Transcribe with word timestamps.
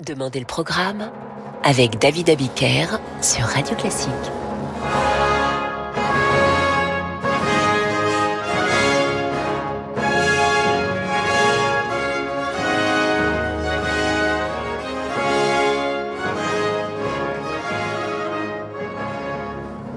Demandez 0.00 0.40
le 0.40 0.46
programme 0.46 1.10
avec 1.62 2.00
David 2.00 2.30
Abiker 2.30 2.86
sur 3.20 3.44
Radio 3.44 3.76
Classique. 3.76 4.10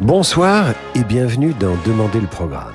Bonsoir 0.02 0.68
et 0.94 1.04
bienvenue 1.04 1.54
dans 1.54 1.76
Demandez 1.84 2.20
le 2.20 2.28
programme. 2.28 2.74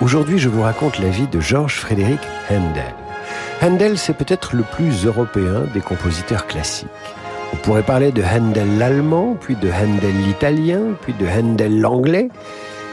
Aujourd'hui, 0.00 0.38
je 0.38 0.48
vous 0.48 0.62
raconte 0.62 1.00
la 1.00 1.08
vie 1.08 1.26
de 1.26 1.40
Georges 1.40 1.78
Frédéric 1.78 2.20
Handel. 2.50 2.94
Handel, 3.62 3.96
c'est 3.96 4.14
peut-être 4.14 4.56
le 4.56 4.64
plus 4.64 5.06
européen 5.06 5.66
des 5.72 5.80
compositeurs 5.80 6.48
classiques. 6.48 6.88
On 7.52 7.56
pourrait 7.58 7.84
parler 7.84 8.10
de 8.10 8.20
Handel 8.20 8.76
l'allemand, 8.76 9.36
puis 9.40 9.54
de 9.54 9.70
Handel 9.70 10.16
l'italien, 10.26 10.80
puis 11.00 11.12
de 11.12 11.28
Handel 11.28 11.80
l'anglais. 11.80 12.28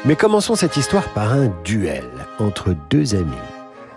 Mais 0.05 0.15
commençons 0.15 0.53
cette 0.53 0.77
histoire 0.77 1.07
par 1.09 1.33
un 1.33 1.51
duel 1.63 2.05
entre 2.37 2.75
deux 2.91 3.15
amis, 3.15 3.25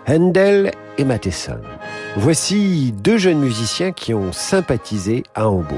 Handel 0.07 0.71
et 0.97 1.03
Matheson. 1.03 1.59
Voici 2.17 2.91
deux 3.03 3.17
jeunes 3.17 3.39
musiciens 3.39 3.91
qui 3.91 4.15
ont 4.15 4.31
sympathisé 4.31 5.21
à 5.35 5.47
Hambourg. 5.47 5.77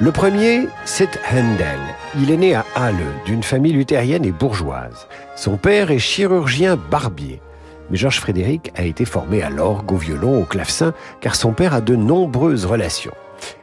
Le 0.00 0.10
premier, 0.10 0.68
c'est 0.86 1.20
Handel. 1.30 1.80
Il 2.18 2.30
est 2.30 2.36
né 2.38 2.54
à 2.54 2.64
Halle, 2.76 2.94
d'une 3.26 3.42
famille 3.42 3.72
luthérienne 3.72 4.24
et 4.24 4.32
bourgeoise. 4.32 5.06
Son 5.36 5.58
père 5.58 5.90
est 5.90 5.98
chirurgien 5.98 6.78
barbier. 6.90 7.42
Mais 7.90 7.96
Georges 7.96 8.20
Frédéric 8.20 8.72
a 8.76 8.84
été 8.84 9.04
formé 9.04 9.42
à 9.42 9.50
l'orgue, 9.50 9.92
au 9.92 9.96
violon, 9.96 10.40
au 10.40 10.44
clavecin, 10.44 10.92
car 11.20 11.34
son 11.34 11.52
père 11.52 11.74
a 11.74 11.80
de 11.80 11.96
nombreuses 11.96 12.66
relations. 12.66 13.14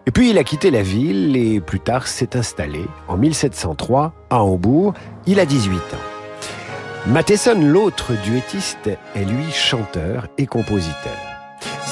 Et 0.05 0.11
puis 0.11 0.29
il 0.29 0.37
a 0.37 0.43
quitté 0.43 0.71
la 0.71 0.81
ville 0.81 1.35
et 1.35 1.59
plus 1.59 1.79
tard 1.79 2.07
s'est 2.07 2.35
installé, 2.35 2.85
en 3.07 3.17
1703, 3.17 4.13
à 4.29 4.43
Hambourg. 4.43 4.93
Il 5.27 5.39
a 5.39 5.45
18 5.45 5.77
ans. 5.77 7.07
Matheson, 7.07 7.59
l'autre 7.61 8.13
duettiste, 8.23 8.89
est 9.15 9.25
lui 9.25 9.51
chanteur 9.51 10.27
et 10.37 10.47
compositeur. 10.47 11.24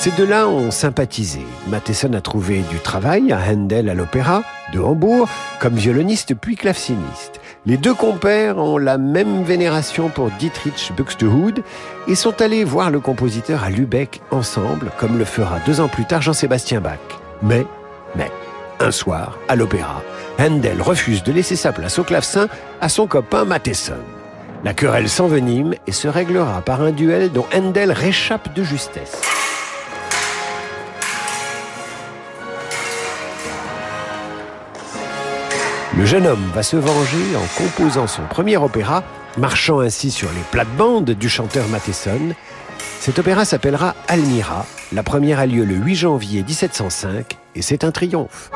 Ces 0.04 0.12
deux-là 0.12 0.50
ont 0.50 0.70
sympathisé. 0.70 1.40
Matheson 1.70 2.12
a 2.12 2.20
trouvé 2.20 2.60
du 2.70 2.78
travail 2.80 3.32
à 3.32 3.40
Handel 3.40 3.88
à 3.88 3.94
l'opéra 3.94 4.44
de 4.74 4.80
Hambourg 4.82 5.30
comme 5.62 5.76
violoniste 5.76 6.36
puis 6.36 6.58
claveciniste. 6.58 7.40
Les 7.66 7.78
deux 7.78 7.94
compères 7.94 8.58
ont 8.58 8.78
la 8.78 8.98
même 8.98 9.44
vénération 9.44 10.10
pour 10.10 10.30
Dietrich 10.32 10.92
Buxtehude 10.98 11.64
et 12.10 12.16
sont 12.16 12.42
allés 12.42 12.66
voir 12.66 12.92
le 12.92 13.00
compositeur 13.00 13.64
à 13.64 13.70
Lübeck 13.70 14.20
ensemble, 14.30 14.92
comme 15.00 15.18
le 15.18 15.24
fera 15.24 15.60
deux 15.66 15.80
ans 15.80 15.88
plus 15.88 16.04
tard 16.04 16.22
Jean-Sébastien 16.22 16.82
Bach. 16.82 17.00
Mais, 17.42 17.66
mais, 18.18 18.30
un 18.82 18.92
soir, 18.92 19.40
à 19.48 19.56
l'opéra, 19.56 20.04
Handel 20.38 20.82
refuse 20.82 21.24
de 21.24 21.32
laisser 21.32 21.56
sa 21.56 21.72
place 21.72 21.98
au 21.98 22.04
clavecin 22.04 22.50
à 22.82 22.90
son 22.90 23.08
copain 23.08 23.46
Matheson. 23.46 23.94
La 24.66 24.74
querelle 24.74 25.08
s'envenime 25.08 25.76
et 25.88 25.94
se 25.94 26.10
réglera 26.10 26.60
par 26.60 26.82
un 26.82 26.92
duel 26.92 27.32
dont 27.32 27.46
Handel 27.56 27.94
réchappe 27.94 28.54
de 28.54 28.64
justesse. 28.64 29.43
Le 35.96 36.06
jeune 36.06 36.26
homme 36.26 36.50
va 36.56 36.64
se 36.64 36.76
venger 36.76 37.36
en 37.36 37.64
composant 37.64 38.08
son 38.08 38.24
premier 38.24 38.58
opéra, 38.58 39.04
marchant 39.38 39.80
ainsi 39.80 40.10
sur 40.10 40.28
les 40.30 40.42
plates-bandes 40.52 41.12
du 41.12 41.30
chanteur 41.30 41.68
Matheson. 41.68 42.34
Cet 43.00 43.20
opéra 43.20 43.46
s'appellera 43.46 43.96
Almira. 44.08 44.66
La 44.92 45.04
première 45.04 45.40
a 45.40 45.46
lieu 45.46 45.64
le 45.66 45.76
8 45.76 45.96
janvier 45.96 46.42
1705 46.42 47.38
et 47.56 47.62
c'est 47.62 47.84
un 47.84 47.92
triomphe. 47.92 48.50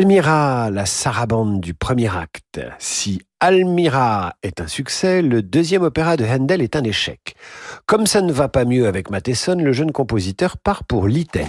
Almira, 0.00 0.70
la 0.70 0.86
sarabande 0.86 1.60
du 1.60 1.74
premier 1.74 2.08
acte. 2.08 2.58
Si 2.78 3.20
Almira 3.38 4.32
est 4.42 4.62
un 4.62 4.66
succès, 4.66 5.20
le 5.20 5.42
deuxième 5.42 5.82
opéra 5.82 6.16
de 6.16 6.24
Handel 6.24 6.62
est 6.62 6.74
un 6.74 6.84
échec. 6.84 7.34
Comme 7.84 8.06
ça 8.06 8.22
ne 8.22 8.32
va 8.32 8.48
pas 8.48 8.64
mieux 8.64 8.86
avec 8.86 9.10
Matheson, 9.10 9.56
le 9.56 9.72
jeune 9.74 9.92
compositeur 9.92 10.56
part 10.56 10.84
pour 10.84 11.06
l'Italie. 11.06 11.46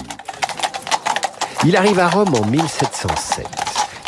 Il 1.63 1.77
arrive 1.77 1.97
à 1.97 2.09
Rome 2.09 2.35
en 2.35 2.45
1707. 2.45 3.47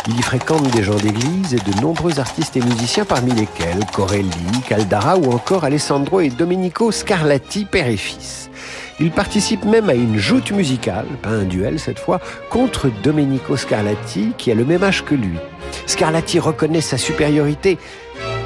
Il 0.09 0.19
y 0.19 0.21
fréquente 0.21 0.69
des 0.71 0.83
gens 0.83 0.97
d'église 0.97 1.53
et 1.53 1.71
de 1.71 1.79
nombreux 1.79 2.19
artistes 2.19 2.57
et 2.57 2.61
musiciens 2.61 3.05
parmi 3.05 3.31
lesquels 3.31 3.85
Corelli, 3.93 4.61
Caldara 4.67 5.15
ou 5.15 5.31
encore 5.31 5.63
Alessandro 5.63 6.19
et 6.19 6.29
Domenico 6.29 6.91
Scarlatti, 6.91 7.63
père 7.63 7.87
et 7.87 7.95
fils. 7.95 8.49
Il 8.99 9.11
participe 9.11 9.65
même 9.65 9.89
à 9.89 9.93
une 9.93 10.17
joute 10.17 10.51
musicale, 10.51 11.05
pas 11.21 11.29
un 11.29 11.43
duel 11.43 11.79
cette 11.79 11.99
fois, 11.99 12.19
contre 12.49 12.91
Domenico 13.03 13.57
Scarlatti, 13.57 14.33
qui 14.37 14.51
a 14.51 14.55
le 14.55 14.65
même 14.65 14.83
âge 14.83 15.03
que 15.03 15.15
lui. 15.15 15.37
Scarlatti 15.87 16.39
reconnaît 16.39 16.81
sa 16.81 16.97
supériorité 16.97 17.77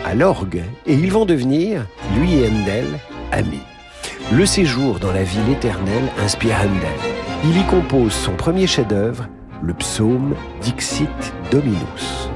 à 0.05 0.15
l'orgue 0.15 0.63
et 0.85 0.93
ils 0.93 1.11
vont 1.11 1.25
devenir, 1.25 1.85
lui 2.17 2.35
et 2.35 2.47
Handel, 2.47 2.85
amis. 3.31 3.61
Le 4.31 4.45
séjour 4.45 4.99
dans 4.99 5.11
la 5.11 5.23
ville 5.23 5.49
éternelle 5.51 6.11
inspire 6.23 6.55
Handel. 6.55 6.99
Il 7.43 7.57
y 7.57 7.63
compose 7.63 8.13
son 8.13 8.33
premier 8.33 8.67
chef-d'œuvre, 8.67 9.27
le 9.61 9.73
psaume 9.73 10.33
Dixit 10.61 11.07
Dominus. 11.51 12.29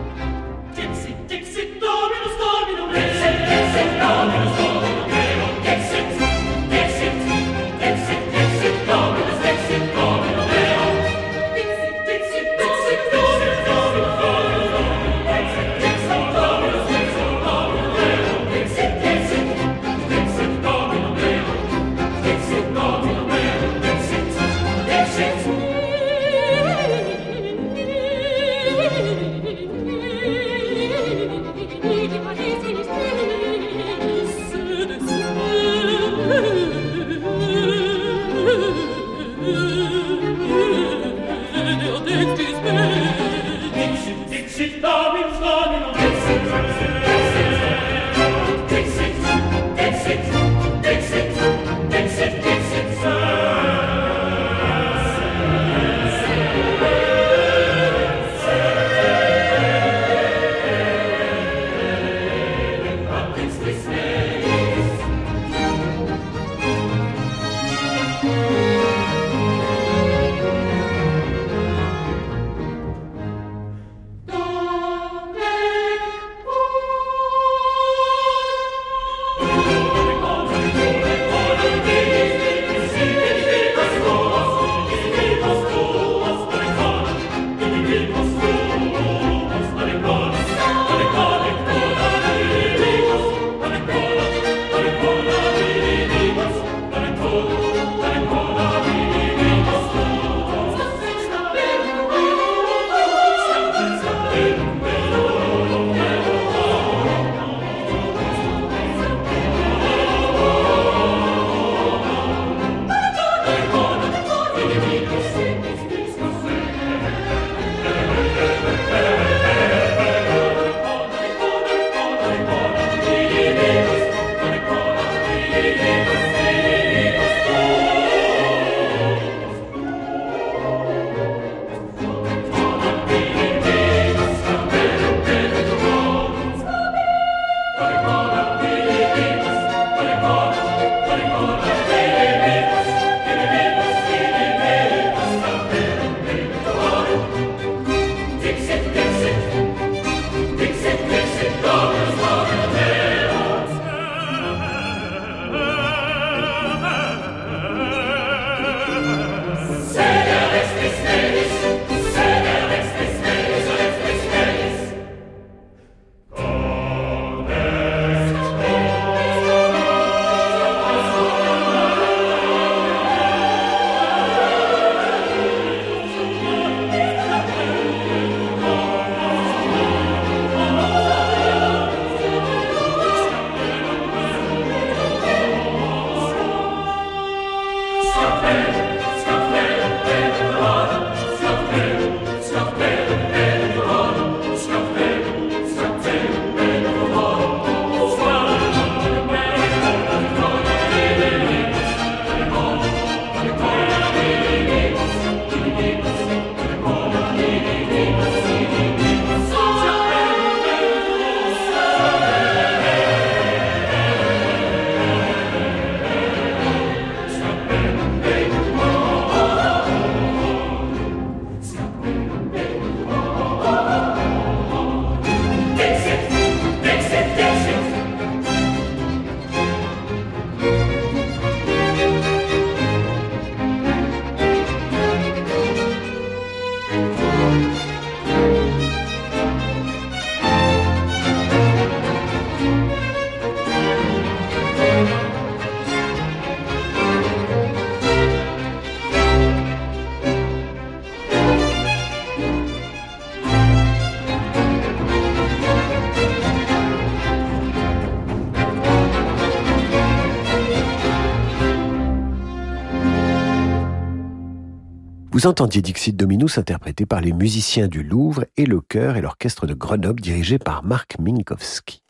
Vous 265.41 265.47
entendiez 265.47 265.81
Dixit 265.81 266.15
Dominus 266.15 266.59
interprété 266.59 267.07
par 267.07 267.19
les 267.19 267.33
musiciens 267.33 267.87
du 267.87 268.03
Louvre 268.03 268.45
et 268.57 268.67
le 268.67 268.79
chœur 268.79 269.17
et 269.17 269.21
l'orchestre 269.21 269.65
de 269.65 269.73
Grenoble 269.73 270.21
dirigé 270.21 270.59
par 270.59 270.83
Marc 270.83 271.17
Minkowski. 271.17 272.03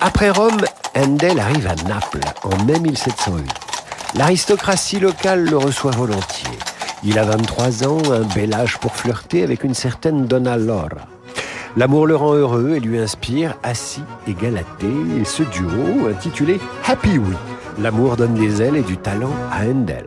Après 0.00 0.30
Rome, 0.30 0.60
Handel 0.96 1.40
arrive 1.40 1.66
à 1.66 1.74
Naples 1.88 2.20
en 2.44 2.64
mai 2.64 2.78
1708. 2.78 3.50
L'aristocratie 4.14 5.00
locale 5.00 5.46
le 5.46 5.56
reçoit 5.56 5.90
volontiers. 5.90 6.56
Il 7.02 7.18
a 7.18 7.24
23 7.24 7.88
ans, 7.88 8.12
un 8.12 8.22
bel 8.36 8.54
âge 8.54 8.78
pour 8.78 8.94
flirter 8.94 9.42
avec 9.42 9.64
une 9.64 9.74
certaine 9.74 10.26
Donna 10.26 10.56
Laura. 10.56 11.08
L'amour 11.76 12.06
le 12.06 12.14
rend 12.14 12.34
heureux 12.34 12.74
et 12.76 12.80
lui 12.80 13.00
inspire 13.00 13.56
Assis 13.64 14.04
et 14.28 14.34
Galatée 14.34 14.86
et 15.20 15.24
ce 15.24 15.42
duo 15.42 16.06
intitulé 16.08 16.60
Happy 16.86 17.18
We. 17.18 17.36
L'amour 17.80 18.14
donne 18.14 18.34
des 18.34 18.62
ailes 18.62 18.76
et 18.76 18.82
du 18.82 18.96
talent 18.96 19.34
à 19.50 19.64
Handel. 19.64 20.06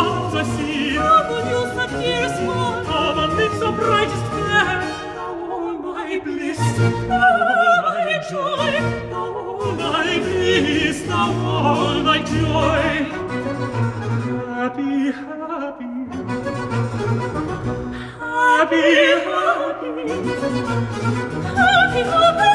I 0.33 0.43
see. 0.43 0.95
How 0.95 1.29
will 1.29 1.45
you 1.51 1.61
appear 1.81 2.29
small? 2.37 2.83
How 2.85 3.13
my 3.15 3.25
lips 3.35 3.61
are 3.61 3.73
brightest 3.73 4.25
flare. 4.27 4.81
Thou 5.15 5.51
all 5.51 5.73
my 5.73 6.19
bliss, 6.19 6.57
thou 6.57 7.25
all 7.57 7.81
my 7.83 8.13
joy, 8.29 8.71
thou 9.09 9.27
all 9.37 9.71
my 9.73 10.19
bliss, 10.19 11.01
thou 11.01 11.31
all 11.45 12.01
my 12.01 12.19
joy. 12.19 12.83
Happy, 14.55 15.11
happy, 15.11 15.91
happy, 16.11 16.51
happy, 18.19 18.85
happy, 21.55 22.03
happy. 22.03 22.50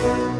you. 0.00 0.39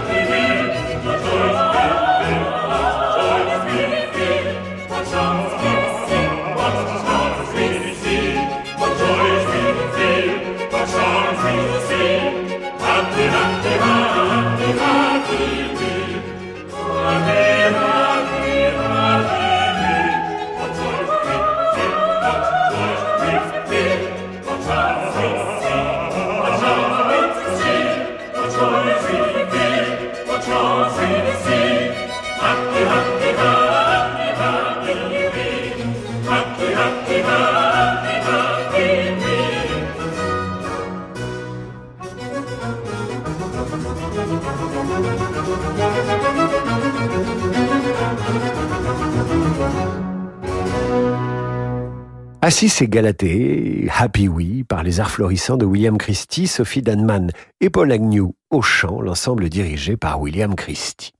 Assis 52.51 52.83
et 52.83 52.89
Galatée, 52.89 53.87
Happy 53.97 54.27
We, 54.27 54.65
par 54.67 54.83
les 54.83 54.99
arts 54.99 55.09
florissants 55.09 55.55
de 55.55 55.63
William 55.63 55.97
Christie, 55.97 56.47
Sophie 56.47 56.81
Danman 56.81 57.31
et 57.61 57.69
Paul 57.69 57.89
Agnew 57.93 58.35
au 58.49 58.61
chant, 58.61 58.99
l'ensemble 58.99 59.47
dirigé 59.47 59.95
par 59.95 60.19
William 60.19 60.53
Christie. 60.53 61.13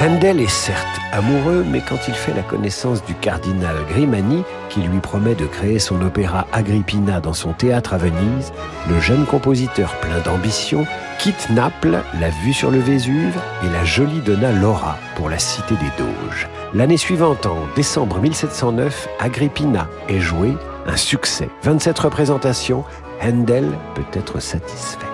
Handel 0.00 0.40
est 0.40 0.50
certes 0.50 1.00
amoureux, 1.12 1.64
mais 1.66 1.80
quand 1.80 2.08
il 2.08 2.14
fait 2.14 2.34
la 2.34 2.42
connaissance 2.42 3.04
du 3.04 3.14
cardinal 3.14 3.76
Grimani, 3.88 4.42
qui 4.68 4.80
lui 4.80 4.98
promet 4.98 5.34
de 5.34 5.46
créer 5.46 5.78
son 5.78 6.02
opéra 6.02 6.46
Agrippina 6.52 7.20
dans 7.20 7.32
son 7.32 7.52
théâtre 7.52 7.94
à 7.94 7.98
Venise, 7.98 8.52
le 8.90 9.00
jeune 9.00 9.24
compositeur 9.24 9.94
plein 10.00 10.20
d'ambition 10.20 10.86
quitte 11.18 11.48
Naples, 11.50 12.02
la 12.20 12.30
vue 12.30 12.52
sur 12.52 12.70
le 12.70 12.80
Vésuve 12.80 13.38
et 13.62 13.72
la 13.72 13.84
jolie 13.84 14.20
Donna 14.20 14.52
Laura 14.52 14.98
pour 15.16 15.30
la 15.30 15.38
cité 15.38 15.74
des 15.76 16.02
Doges. 16.04 16.48
L'année 16.74 16.98
suivante, 16.98 17.46
en 17.46 17.58
décembre 17.76 18.18
1709, 18.18 19.08
Agrippina 19.20 19.88
est 20.08 20.20
jouée, 20.20 20.56
un 20.86 20.96
succès. 20.96 21.48
27 21.62 21.98
représentations, 22.00 22.84
Handel 23.22 23.70
peut 23.94 24.18
être 24.18 24.40
satisfait. 24.40 25.13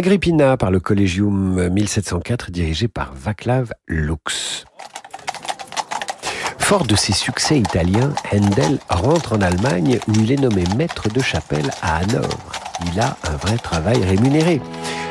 Agrippina 0.00 0.56
par 0.56 0.70
le 0.70 0.80
Collegium 0.80 1.68
1704 1.68 2.50
dirigé 2.50 2.88
par 2.88 3.12
Vaclav 3.14 3.70
Lux. 3.86 4.64
Fort 6.58 6.86
de 6.86 6.96
ses 6.96 7.12
succès 7.12 7.58
italiens, 7.58 8.14
Handel 8.32 8.78
rentre 8.88 9.34
en 9.36 9.42
Allemagne 9.42 9.98
où 10.08 10.12
il 10.14 10.32
est 10.32 10.40
nommé 10.40 10.64
maître 10.78 11.10
de 11.10 11.20
chapelle 11.20 11.70
à 11.82 11.98
Hanovre. 11.98 12.52
Il 12.90 12.98
a 12.98 13.14
un 13.30 13.36
vrai 13.36 13.58
travail 13.58 14.02
rémunéré. 14.02 14.62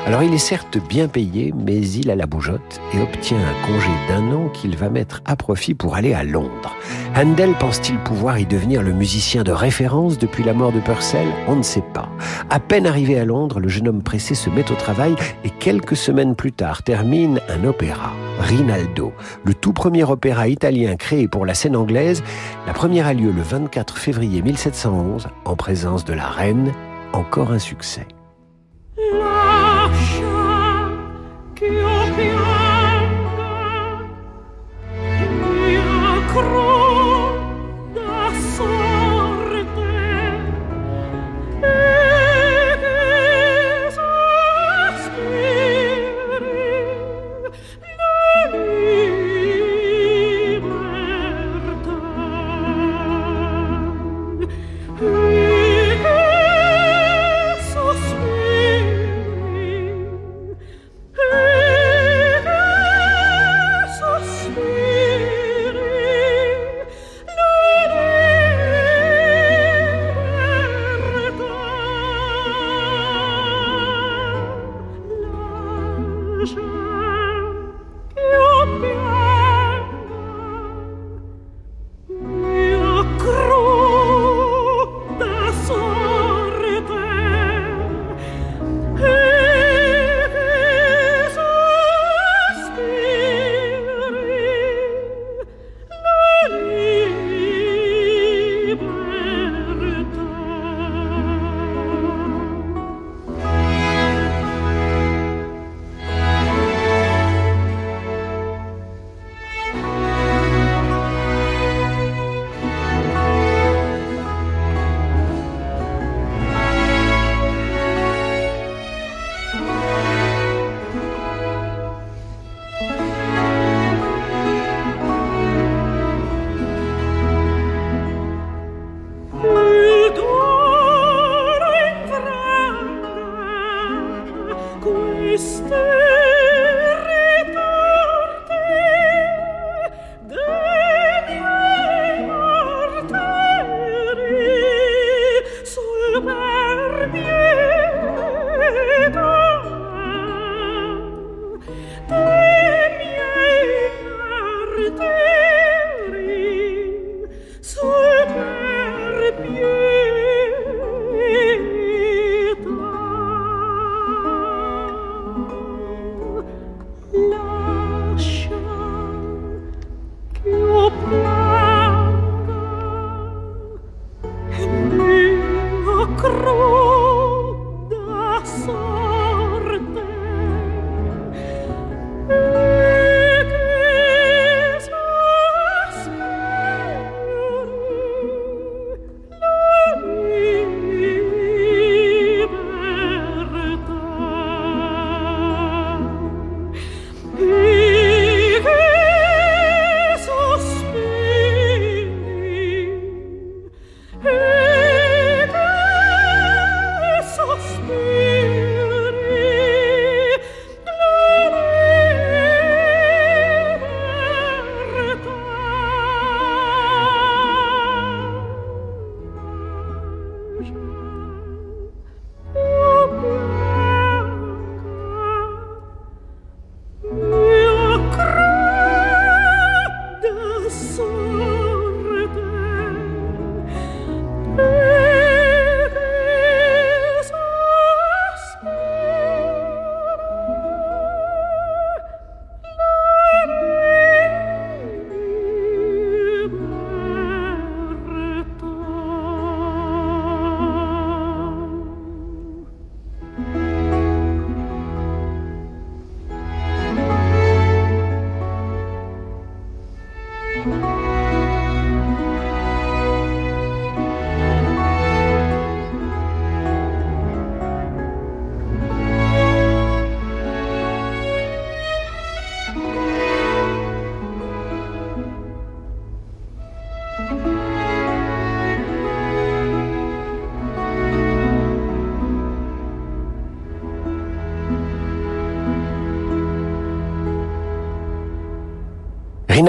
Alors 0.08 0.24
il 0.24 0.34
est 0.34 0.40
certes 0.40 0.80
bien 0.90 1.08
payé, 1.08 1.54
mais 1.56 1.80
il 1.80 2.10
a 2.10 2.16
la 2.16 2.26
bougeotte 2.26 2.82
et 2.96 3.00
obtient 3.00 3.38
un 3.38 3.68
congé 3.68 3.92
d'un 4.08 4.32
an 4.32 4.50
qu'il 4.50 4.76
va 4.76 4.90
mettre 4.90 5.22
à 5.26 5.36
profit 5.36 5.76
pour 5.76 5.94
aller 5.94 6.16
à 6.16 6.24
Londres. 6.24 6.76
Handel 7.16 7.54
pense-t-il 7.60 7.98
pouvoir 8.00 8.40
y 8.40 8.46
devenir 8.46 8.82
le 8.82 8.94
musicien 8.94 9.44
de 9.44 9.52
référence 9.52 10.18
depuis 10.18 10.44
la 10.44 10.54
mort 10.54 10.72
de 10.72 10.80
Purcell? 10.80 11.28
On 11.48 11.56
ne 11.56 11.64
sait 11.64 11.84
pas. 11.94 12.08
À 12.50 12.60
peine 12.60 12.86
arrivé 12.88 13.20
à 13.20 13.26
Londres, 13.26 13.60
le 13.60 13.68
jeune 13.68 13.88
homme 13.88 14.04
pressé 14.04 14.36
se 14.36 14.50
met 14.50 14.72
au 14.72 14.76
travail 14.76 15.16
et 15.44 15.50
quelques 15.50 15.98
semaines 15.98 16.36
plus 16.36 16.52
tard 16.52 16.84
termine 16.84 17.42
un 17.50 17.66
opéra, 17.66 18.14
Rinaldo, 18.40 19.12
le 19.44 19.54
tout 19.54 19.74
premier 19.74 20.04
opéra 20.04 20.48
italien 20.48 20.96
créé 20.96 21.28
pour 21.28 21.46
la 21.46 21.56
scène 21.56 21.76
anglaise. 21.76 22.24
La 22.68 22.74
première 22.74 23.08
a 23.08 23.14
lieu 23.14 23.32
le 23.32 23.42
24 23.42 23.98
février 23.98 24.42
1711 24.42 25.28
en 25.46 25.56
présence 25.56 26.06
de 26.06 26.14
la 26.14 26.28
reine, 26.28 26.72
encore 27.12 27.52
un 27.52 27.60
succès. 27.60 28.08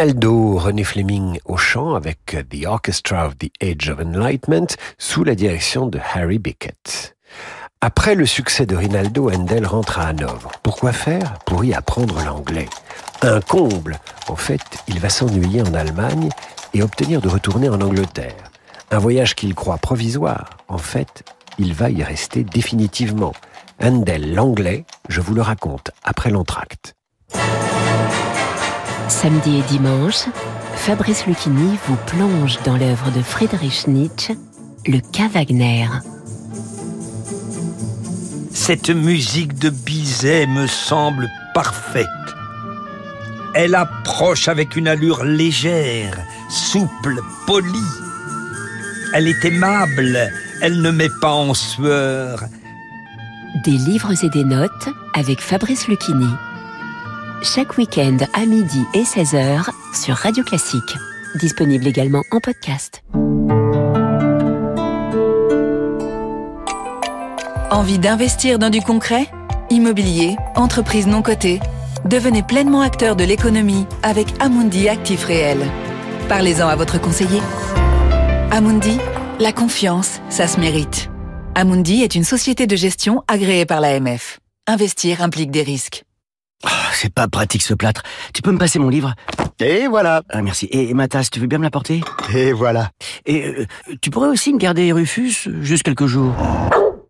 Rinaldo, 0.01 0.57
René 0.57 0.83
Fleming 0.83 1.41
au 1.45 1.59
chant 1.59 1.95
avec 1.95 2.35
The 2.49 2.65
Orchestra 2.67 3.27
of 3.27 3.37
the 3.37 3.51
Age 3.63 3.91
of 3.91 4.01
Enlightenment 4.01 4.69
sous 4.97 5.25
la 5.25 5.35
direction 5.35 5.89
de 5.89 6.01
Harry 6.15 6.39
Bickett. 6.39 7.15
Après 7.83 8.15
le 8.15 8.25
succès 8.25 8.65
de 8.65 8.75
Rinaldo, 8.75 9.31
Handel 9.31 9.67
rentre 9.67 9.99
à 9.99 10.07
Hanovre. 10.07 10.53
Pourquoi 10.63 10.93
faire? 10.93 11.39
Pour 11.45 11.67
y 11.67 11.75
apprendre 11.75 12.19
l'anglais. 12.25 12.71
Un 13.21 13.43
comble 13.43 14.01
En 14.29 14.37
fait, 14.37 14.63
il 14.89 14.99
va 15.01 15.11
s'ennuyer 15.11 15.61
en 15.61 15.75
Allemagne 15.75 16.31
et 16.73 16.83
obtenir 16.83 17.21
de 17.21 17.29
retourner 17.29 17.69
en 17.69 17.83
Angleterre. 17.83 18.51
Un 18.91 18.99
voyage 18.99 19.35
qu'il 19.35 19.55
croit 19.55 19.77
provisoire. 19.77 20.49
En 20.69 20.79
fait, 20.79 21.25
il 21.59 21.75
va 21.75 21.91
y 21.91 22.03
rester 22.03 22.43
définitivement. 22.43 23.35
Handel, 23.83 24.35
l'anglais, 24.35 24.87
je 25.11 25.21
vous 25.21 25.35
le 25.35 25.43
raconte 25.43 25.91
après 26.05 26.31
l'entracte. 26.31 26.95
Samedi 29.11 29.59
et 29.59 29.62
dimanche, 29.62 30.27
Fabrice 30.77 31.27
Lucchini 31.27 31.77
vous 31.88 31.96
plonge 32.07 32.59
dans 32.64 32.77
l'œuvre 32.77 33.11
de 33.11 33.20
Friedrich 33.20 33.88
Nietzsche, 33.88 34.35
le 34.87 35.01
cas 35.01 35.29
Wagner. 35.29 35.88
Cette 38.55 38.88
musique 38.88 39.59
de 39.59 39.68
Bizet 39.68 40.46
me 40.46 40.68
semble 40.68 41.29
parfaite. 41.55 42.07
Elle 43.53 43.75
approche 43.75 44.46
avec 44.46 44.77
une 44.77 44.87
allure 44.87 45.25
légère, 45.25 46.16
souple, 46.49 47.20
polie. 47.49 47.66
Elle 49.12 49.27
est 49.27 49.44
aimable, 49.44 50.31
elle 50.62 50.81
ne 50.83 50.90
met 50.92 51.11
pas 51.20 51.35
en 51.35 51.53
sueur. 51.53 52.44
Des 53.64 53.73
livres 53.73 54.12
et 54.25 54.29
des 54.29 54.44
notes 54.44 54.88
avec 55.14 55.40
Fabrice 55.40 55.88
Lucchini. 55.88 56.31
Chaque 57.42 57.79
week-end 57.79 58.18
à 58.35 58.44
midi 58.44 58.85
et 58.92 59.03
16h 59.03 59.70
sur 59.94 60.14
Radio 60.14 60.44
Classique. 60.44 60.94
Disponible 61.37 61.87
également 61.87 62.22
en 62.33 62.38
podcast. 62.38 63.03
Envie 67.70 67.98
d'investir 67.98 68.59
dans 68.59 68.68
du 68.68 68.83
concret? 68.83 69.26
Immobilier, 69.70 70.37
entreprise 70.55 71.07
non 71.07 71.22
cotée? 71.22 71.61
Devenez 72.05 72.42
pleinement 72.42 72.83
acteur 72.83 73.16
de 73.16 73.24
l'économie 73.24 73.87
avec 74.03 74.26
Amundi 74.40 74.90
Actif 74.90 75.24
Réel. 75.24 75.61
Parlez-en 76.29 76.68
à 76.68 76.76
votre 76.76 77.00
conseiller. 77.00 77.40
Amundi, 78.50 78.98
la 79.38 79.53
confiance, 79.53 80.20
ça 80.29 80.46
se 80.46 80.61
mérite. 80.61 81.09
Amundi 81.55 82.03
est 82.03 82.14
une 82.14 82.24
société 82.24 82.66
de 82.66 82.76
gestion 82.76 83.22
agréée 83.29 83.64
par 83.64 83.81
l'AMF. 83.81 84.40
Investir 84.66 85.22
implique 85.22 85.50
des 85.50 85.62
risques. 85.62 86.05
Ah, 86.64 86.90
c'est 86.92 87.12
pas 87.12 87.29
pratique 87.29 87.62
ce 87.62 87.75
plâtre. 87.75 88.03
Tu 88.35 88.42
peux 88.42 88.53
me 88.53 88.59
passer 88.59 88.79
mon 88.79 88.88
livre? 88.88 89.14
Et 89.61 89.87
voilà. 89.87 90.23
Ah, 90.29 90.42
merci. 90.42 90.68
Et, 90.70 90.92
ma 90.94 91.09
tasse, 91.09 91.31
tu 91.31 91.40
veux 91.40 91.46
bien 91.46 91.59
me 91.59 91.64
l'apporter? 91.64 92.03
Et 92.35 92.53
voilà. 92.53 92.90
Et 93.27 93.46
euh, 93.46 93.66
tu 94.01 94.11
pourrais 94.11 94.29
aussi 94.29 94.53
me 94.53 94.59
garder 94.59 94.92
Rufus 94.92 95.49
juste 95.61 95.83
quelques 95.83 96.07
jours. 96.07 96.35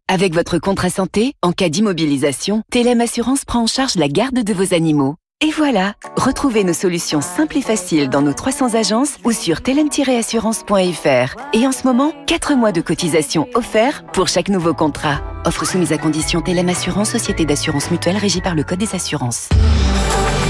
Avec 0.09 0.35
votre 0.35 0.59
contrat 0.59 0.91
santé, 0.91 1.35
en 1.43 1.53
cas 1.53 1.69
d'immobilisation, 1.69 2.63
Télém 2.71 3.01
Assurance 3.01 3.45
prend 3.45 3.63
en 3.63 3.67
charge 3.67 3.95
la 3.97 4.09
garde 4.09 4.43
de 4.43 4.53
vos 4.53 4.75
animaux. 4.75 5.17
Et 5.43 5.53
voilà, 5.53 5.95
retrouvez 6.17 6.65
nos 6.65 6.75
solutions 6.75 7.23
simples 7.23 7.57
et 7.57 7.63
faciles 7.63 8.11
dans 8.11 8.21
nos 8.21 8.35
300 8.35 8.75
agences 8.75 9.17
ou 9.25 9.33
sur 9.33 9.63
telem-assurance.fr. 9.63 11.37
Et 11.55 11.67
en 11.67 11.73
ce 11.73 11.87
moment, 11.87 12.13
4 12.27 12.57
mois 12.57 12.73
de 12.73 12.83
cotisation 12.83 13.49
offerts 13.55 14.05
pour 14.13 14.29
chaque 14.29 14.51
nouveau 14.51 14.75
contrat. 14.75 15.23
Offre 15.47 15.65
soumise 15.65 15.95
à 15.95 15.97
condition 15.97 16.43
Télém 16.43 16.69
Assurance, 16.69 17.13
société 17.13 17.47
d'assurance 17.47 17.91
mutuelle 17.91 18.19
régie 18.19 18.43
par 18.43 18.55
le 18.55 18.65
Code 18.65 18.81
des 18.81 18.95
assurances. 18.95 19.49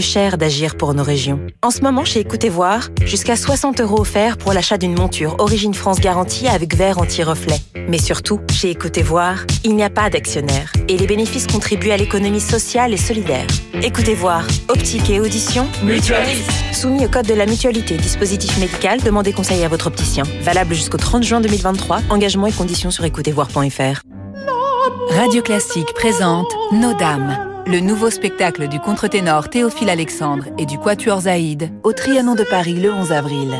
cher 0.00 0.38
d'agir 0.38 0.76
pour 0.76 0.94
nos 0.94 1.02
régions. 1.02 1.40
En 1.62 1.70
ce 1.70 1.80
moment, 1.80 2.04
chez 2.04 2.20
Écoutez 2.20 2.48
Voir, 2.48 2.88
jusqu'à 3.04 3.36
60 3.36 3.80
euros 3.80 4.00
offerts 4.00 4.36
pour 4.36 4.52
l'achat 4.52 4.78
d'une 4.78 4.98
monture 4.98 5.36
Origine 5.38 5.74
France 5.74 6.00
garantie 6.00 6.48
avec 6.48 6.76
verre 6.76 6.98
anti-reflet. 6.98 7.58
Mais 7.88 7.98
surtout, 7.98 8.40
chez 8.52 8.70
Écoutez 8.70 9.02
Voir, 9.02 9.44
il 9.64 9.76
n'y 9.76 9.82
a 9.82 9.90
pas 9.90 10.10
d'actionnaire 10.10 10.72
et 10.88 10.96
les 10.96 11.06
bénéfices 11.06 11.46
contribuent 11.46 11.90
à 11.90 11.96
l'économie 11.96 12.40
sociale 12.40 12.92
et 12.92 12.96
solidaire. 12.96 13.46
Écoutez 13.82 14.14
Voir, 14.14 14.46
optique 14.68 15.10
et 15.10 15.20
audition, 15.20 15.66
mutualiste. 15.82 16.50
Soumis 16.72 17.04
au 17.04 17.08
code 17.08 17.26
de 17.26 17.34
la 17.34 17.46
mutualité, 17.46 17.96
dispositif 17.96 18.58
médical, 18.58 19.00
demandez 19.00 19.32
conseil 19.32 19.64
à 19.64 19.68
votre 19.68 19.86
opticien. 19.86 20.24
Valable 20.42 20.74
jusqu'au 20.74 20.98
30 20.98 21.22
juin 21.22 21.40
2023. 21.40 22.00
Engagement 22.10 22.46
et 22.46 22.52
conditions 22.52 22.90
sur 22.90 23.04
écoutezvoir.fr. 23.04 24.02
Radio 25.10 25.42
Classique 25.42 25.92
présente 25.94 26.46
Nos 26.72 26.94
Dames, 26.94 27.49
le 27.70 27.78
nouveau 27.78 28.10
spectacle 28.10 28.66
du 28.66 28.80
contre-ténor 28.80 29.48
Théophile 29.48 29.90
Alexandre 29.90 30.46
et 30.58 30.66
du 30.66 30.76
Quatuor 30.76 31.20
Zaïd 31.20 31.70
au 31.84 31.92
Trianon 31.92 32.34
de 32.34 32.42
Paris 32.42 32.74
le 32.74 32.92
11 32.92 33.12
avril. 33.12 33.54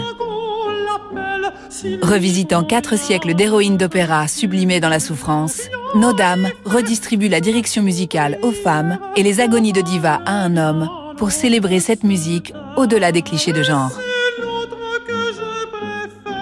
Revisitant 2.02 2.64
quatre 2.64 2.98
siècles 2.98 3.34
d'héroïnes 3.34 3.76
d'opéra 3.76 4.26
sublimées 4.26 4.80
dans 4.80 4.88
la 4.88 4.98
souffrance, 4.98 5.62
Nos 5.94 6.12
Dames 6.12 6.48
redistribue 6.64 7.28
la 7.28 7.40
direction 7.40 7.84
musicale 7.84 8.38
aux 8.42 8.50
femmes 8.50 8.98
et 9.14 9.22
les 9.22 9.40
agonies 9.40 9.72
de 9.72 9.80
diva 9.80 10.20
à 10.26 10.32
un 10.32 10.56
homme 10.56 10.88
pour 11.16 11.30
célébrer 11.30 11.78
cette 11.78 12.02
musique 12.02 12.52
au-delà 12.76 13.12
des 13.12 13.22
clichés 13.22 13.52
de 13.52 13.62
genre. 13.62 13.92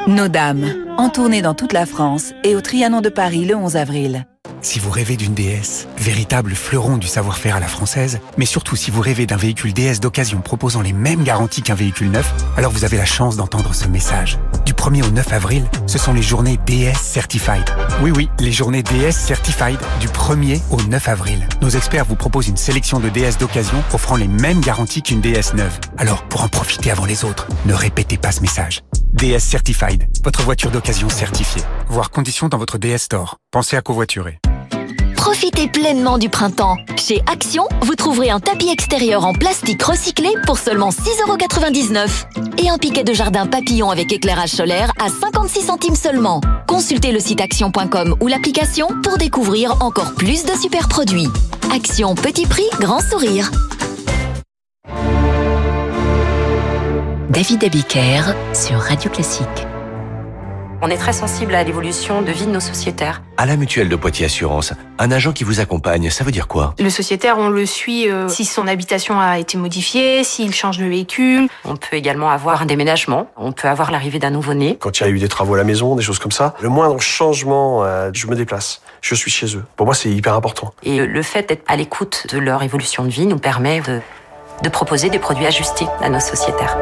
Nos 0.07 0.29
Dames, 0.29 0.73
en 0.97 1.11
tournée 1.11 1.43
dans 1.43 1.55
toute 1.55 1.75
la 1.75 1.85
France 1.85 2.33
et 2.45 2.57
au 2.57 2.63
Trianon 2.63 3.03
de 3.03 3.11
Paris 3.11 3.45
le 3.45 3.57
11 3.57 3.77
avril. 3.77 4.27
Si 4.61 4.81
vous 4.81 4.91
rêvez 4.91 5.17
d'une 5.17 5.35
DS, 5.35 5.87
véritable 5.99 6.55
fleuron 6.55 6.97
du 6.97 7.07
savoir-faire 7.07 7.57
à 7.57 7.61
la 7.61 7.69
française, 7.69 8.19
mais 8.37 8.45
surtout 8.45 8.75
si 8.75 8.91
vous 8.91 9.01
rêvez 9.01 9.25
d'un 9.25 9.37
véhicule 9.37 9.73
DS 9.73 10.01
d'occasion 10.01 10.41
proposant 10.41 10.81
les 10.81 10.93
mêmes 10.93 11.23
garanties 11.23 11.63
qu'un 11.63 11.75
véhicule 11.75 12.11
neuf, 12.11 12.35
alors 12.57 12.73
vous 12.73 12.85
avez 12.85 12.97
la 12.97 13.05
chance 13.05 13.37
d'entendre 13.37 13.73
ce 13.73 13.87
message. 13.87 14.39
Du 14.67 14.73
1er 14.73 15.05
au 15.05 15.11
9 15.11 15.33
avril, 15.33 15.65
ce 15.87 15.99
sont 15.99 16.13
les 16.13 16.23
journées 16.23 16.59
DS 16.67 16.99
Certified. 17.01 17.65
Oui 18.03 18.11
oui, 18.11 18.29
les 18.41 18.53
journées 18.53 18.83
DS 18.83 19.13
Certified 19.13 19.79
du 20.01 20.09
1er 20.09 20.61
au 20.71 20.83
9 20.83 21.09
avril. 21.09 21.49
Nos 21.63 21.71
experts 21.71 22.05
vous 22.05 22.17
proposent 22.17 22.49
une 22.49 22.57
sélection 22.57 22.99
de 22.99 23.09
DS 23.09 23.39
d'occasion 23.39 23.83
offrant 23.93 24.17
les 24.17 24.29
mêmes 24.29 24.61
garanties 24.61 25.03
qu'une 25.03 25.21
DS 25.21 25.55
neuve. 25.55 25.79
Alors, 25.99 26.25
pour 26.25 26.43
en 26.43 26.49
profiter 26.49 26.91
avant 26.91 27.07
les 27.07 27.25
autres, 27.25 27.47
ne 27.65 27.75
répétez 27.75 28.19
pas 28.19 28.33
ce 28.33 28.41
message. 28.41 28.83
DS 29.13 29.41
Certified, 29.41 30.07
votre 30.25 30.43
voiture 30.43 30.71
d'occasion 30.71 31.09
certifiée. 31.09 31.63
Voir 31.89 32.11
conditions 32.11 32.49
dans 32.49 32.59
votre 32.59 32.77
DS 32.77 32.99
Store. 32.99 33.39
Pensez 33.51 33.77
à 33.77 33.81
covoiturer. 33.83 34.39
Profitez 35.41 35.69
pleinement 35.69 36.19
du 36.19 36.29
printemps. 36.29 36.77
Chez 36.97 37.23
Action, 37.31 37.63
vous 37.83 37.95
trouverez 37.95 38.29
un 38.29 38.41
tapis 38.41 38.71
extérieur 38.71 39.25
en 39.25 39.33
plastique 39.33 39.81
recyclé 39.81 40.31
pour 40.45 40.59
seulement 40.59 40.89
6,99€ 40.89 42.65
et 42.65 42.69
un 42.69 42.77
piquet 42.77 43.05
de 43.05 43.13
jardin 43.13 43.47
papillon 43.47 43.89
avec 43.89 44.13
éclairage 44.13 44.49
solaire 44.49 44.91
à 44.99 45.09
56 45.09 45.61
centimes 45.61 45.95
seulement. 45.95 46.41
Consultez 46.67 47.13
le 47.13 47.21
site 47.21 47.41
action.com 47.41 48.17
ou 48.21 48.27
l'application 48.27 48.89
pour 49.05 49.17
découvrir 49.17 49.81
encore 49.81 50.13
plus 50.17 50.45
de 50.45 50.55
super 50.61 50.89
produits. 50.89 51.29
Action 51.73 52.17
petit 52.17 52.47
prix, 52.47 52.67
grand 52.81 52.99
sourire. 53.01 53.49
David 57.31 57.63
Abiker 57.63 58.35
sur 58.55 58.81
Radio 58.81 59.09
Classique. 59.09 59.69
On 60.81 60.91
est 60.91 60.97
très 60.97 61.13
sensible 61.13 61.57
à 61.57 61.65
l'évolution 61.65 62.23
de 62.23 62.31
vie 62.31 62.47
de 62.47 62.53
nos 62.53 62.61
sociétaires. 62.61 63.21
À 63.37 63.47
la 63.47 63.57
mutuelle 63.57 63.89
de 63.89 63.97
Poitiers 63.97 64.27
Assurance, 64.27 64.73
un 65.01 65.11
agent 65.11 65.33
qui 65.33 65.43
vous 65.43 65.59
accompagne, 65.59 66.09
ça 66.09 66.23
veut 66.23 66.31
dire 66.31 66.47
quoi? 66.47 66.75
Le 66.79 66.89
sociétaire, 66.89 67.37
on 67.37 67.49
le 67.49 67.67
suit 67.67 68.09
euh, 68.09 68.29
si 68.29 68.45
son 68.45 68.69
habitation 68.69 69.19
a 69.19 69.41
été 69.41 69.59
modifiée, 69.59 70.23
s'il 70.23 70.55
change 70.55 70.79
de 70.79 70.85
véhicule. 70.85 71.49
On 71.65 71.75
peut 71.75 71.97
également 71.97 72.31
avoir 72.31 72.63
un 72.63 72.67
déménagement, 72.67 73.29
on 73.37 73.51
peut 73.51 73.67
avoir 73.67 73.91
l'arrivée 73.91 74.21
d'un 74.21 74.31
nouveau-né. 74.31 74.77
Quand 74.79 75.01
il 75.01 75.03
y 75.03 75.07
a 75.07 75.09
eu 75.09 75.19
des 75.19 75.29
travaux 75.29 75.55
à 75.55 75.59
la 75.59 75.65
maison, 75.65 75.97
des 75.97 76.03
choses 76.03 76.21
comme 76.21 76.31
ça, 76.31 76.55
le 76.61 76.69
moindre 76.69 77.01
changement, 77.01 77.83
euh, 77.83 78.11
je 78.13 78.29
me 78.29 78.37
déplace. 78.37 78.81
Je 79.01 79.17
suis 79.17 79.33
chez 79.33 79.57
eux. 79.57 79.65
Pour 79.75 79.87
moi, 79.87 79.97
c'est 79.97 80.11
hyper 80.11 80.35
important. 80.35 80.73
Et 80.85 81.05
le 81.05 81.23
fait 81.23 81.49
d'être 81.49 81.65
à 81.67 81.75
l'écoute 81.75 82.29
de 82.33 82.39
leur 82.39 82.63
évolution 82.63 83.03
de 83.03 83.11
vie 83.11 83.27
nous 83.27 83.39
permet 83.39 83.81
de, 83.81 84.01
de 84.63 84.69
proposer 84.69 85.11
des 85.11 85.19
produits 85.19 85.47
ajustés 85.47 85.87
à 86.01 86.09
nos 86.09 86.21
sociétaires. 86.21 86.79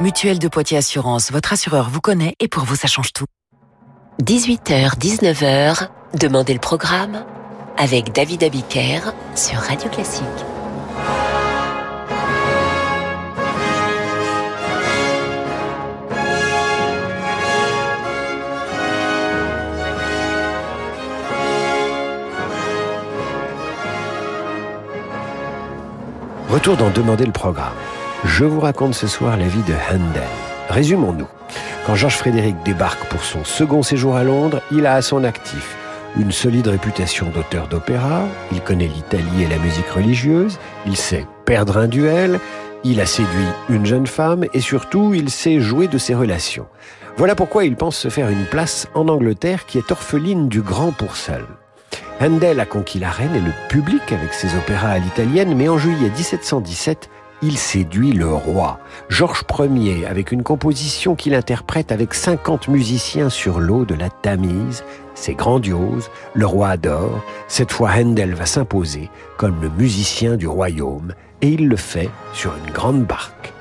Mutuelle 0.00 0.38
de 0.38 0.48
Poitiers 0.48 0.78
Assurance, 0.78 1.30
votre 1.30 1.52
assureur 1.52 1.90
vous 1.90 2.00
connaît 2.00 2.34
et 2.40 2.48
pour 2.48 2.64
vous 2.64 2.74
ça 2.74 2.88
change 2.88 3.12
tout. 3.12 3.26
18h, 4.22 4.98
19h, 4.98 5.88
demandez 6.18 6.54
le 6.54 6.58
programme 6.58 7.22
avec 7.76 8.10
David 8.14 8.42
Abiker 8.42 9.00
sur 9.34 9.58
Radio 9.58 9.90
Classique. 9.90 10.24
Retour 26.48 26.78
dans 26.78 26.88
Demander 26.90 27.26
le 27.26 27.32
programme. 27.32 27.74
Je 28.24 28.44
vous 28.44 28.60
raconte 28.60 28.94
ce 28.94 29.06
soir 29.06 29.36
la 29.36 29.48
vie 29.48 29.62
de 29.62 29.72
Handel. 29.72 30.22
Résumons-nous. 30.68 31.28
Quand 31.86 31.94
Georges 31.94 32.16
Frédéric 32.16 32.56
débarque 32.64 33.04
pour 33.08 33.22
son 33.22 33.44
second 33.44 33.82
séjour 33.82 34.14
à 34.14 34.24
Londres, 34.24 34.60
il 34.70 34.86
a 34.86 34.94
à 34.94 35.02
son 35.02 35.24
actif 35.24 35.76
une 36.18 36.32
solide 36.32 36.66
réputation 36.66 37.30
d'auteur 37.30 37.68
d'opéra, 37.68 38.24
il 38.52 38.60
connaît 38.60 38.88
l'Italie 38.88 39.42
et 39.42 39.46
la 39.46 39.58
musique 39.58 39.88
religieuse, 39.88 40.58
il 40.86 40.96
sait 40.96 41.26
perdre 41.44 41.78
un 41.78 41.86
duel, 41.86 42.40
il 42.84 43.00
a 43.00 43.06
séduit 43.06 43.46
une 43.68 43.86
jeune 43.86 44.06
femme 44.06 44.44
et 44.52 44.60
surtout 44.60 45.14
il 45.14 45.30
sait 45.30 45.60
jouer 45.60 45.88
de 45.88 45.98
ses 45.98 46.14
relations. 46.14 46.66
Voilà 47.16 47.34
pourquoi 47.34 47.64
il 47.64 47.76
pense 47.76 47.96
se 47.96 48.08
faire 48.08 48.28
une 48.28 48.44
place 48.44 48.88
en 48.94 49.08
Angleterre 49.08 49.66
qui 49.66 49.78
est 49.78 49.92
orpheline 49.92 50.48
du 50.48 50.62
grand 50.62 50.92
pour 50.92 51.16
seul. 51.16 51.44
Handel 52.20 52.60
a 52.60 52.66
conquis 52.66 52.98
la 52.98 53.10
reine 53.10 53.34
et 53.34 53.40
le 53.40 53.52
public 53.68 54.12
avec 54.12 54.34
ses 54.34 54.54
opéras 54.56 54.90
à 54.90 54.98
l'italienne, 54.98 55.54
mais 55.56 55.68
en 55.68 55.78
juillet 55.78 56.10
1717, 56.10 57.08
il 57.42 57.56
séduit 57.56 58.12
le 58.12 58.28
roi, 58.32 58.78
Georges 59.08 59.44
Ier, 59.58 60.06
avec 60.06 60.32
une 60.32 60.42
composition 60.42 61.14
qu'il 61.14 61.34
interprète 61.34 61.92
avec 61.92 62.14
50 62.14 62.68
musiciens 62.68 63.30
sur 63.30 63.60
l'eau 63.60 63.84
de 63.84 63.94
la 63.94 64.10
Tamise. 64.10 64.84
C'est 65.14 65.34
grandiose, 65.34 66.10
le 66.34 66.46
roi 66.46 66.68
adore. 66.68 67.22
Cette 67.48 67.72
fois, 67.72 67.90
Handel 67.96 68.34
va 68.34 68.46
s'imposer 68.46 69.10
comme 69.36 69.60
le 69.62 69.70
musicien 69.70 70.36
du 70.36 70.46
royaume, 70.46 71.14
et 71.42 71.48
il 71.48 71.68
le 71.68 71.76
fait 71.76 72.10
sur 72.32 72.52
une 72.56 72.72
grande 72.72 73.04
barque. 73.04 73.52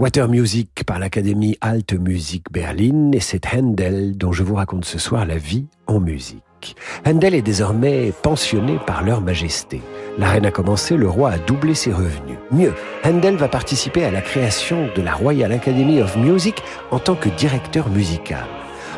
Water 0.00 0.28
Music 0.28 0.82
par 0.86 0.98
l'Académie 0.98 1.58
Alte 1.60 1.92
Musik 1.92 2.44
Berlin 2.50 3.10
et 3.12 3.20
c'est 3.20 3.54
Handel 3.54 4.16
dont 4.16 4.32
je 4.32 4.42
vous 4.42 4.54
raconte 4.54 4.86
ce 4.86 4.98
soir 4.98 5.26
la 5.26 5.36
vie 5.36 5.66
en 5.86 6.00
musique. 6.00 6.74
Handel 7.04 7.34
est 7.34 7.42
désormais 7.42 8.10
pensionné 8.22 8.78
par 8.86 9.04
leur 9.04 9.20
majesté. 9.20 9.82
La 10.16 10.30
reine 10.30 10.46
a 10.46 10.50
commencé, 10.50 10.96
le 10.96 11.06
roi 11.06 11.32
a 11.32 11.38
doublé 11.38 11.74
ses 11.74 11.92
revenus. 11.92 12.38
Mieux, 12.50 12.72
Handel 13.04 13.36
va 13.36 13.48
participer 13.48 14.02
à 14.02 14.10
la 14.10 14.22
création 14.22 14.88
de 14.96 15.02
la 15.02 15.12
Royal 15.12 15.52
Academy 15.52 16.00
of 16.00 16.16
Music 16.16 16.62
en 16.90 16.98
tant 16.98 17.14
que 17.14 17.28
directeur 17.28 17.90
musical. 17.90 18.46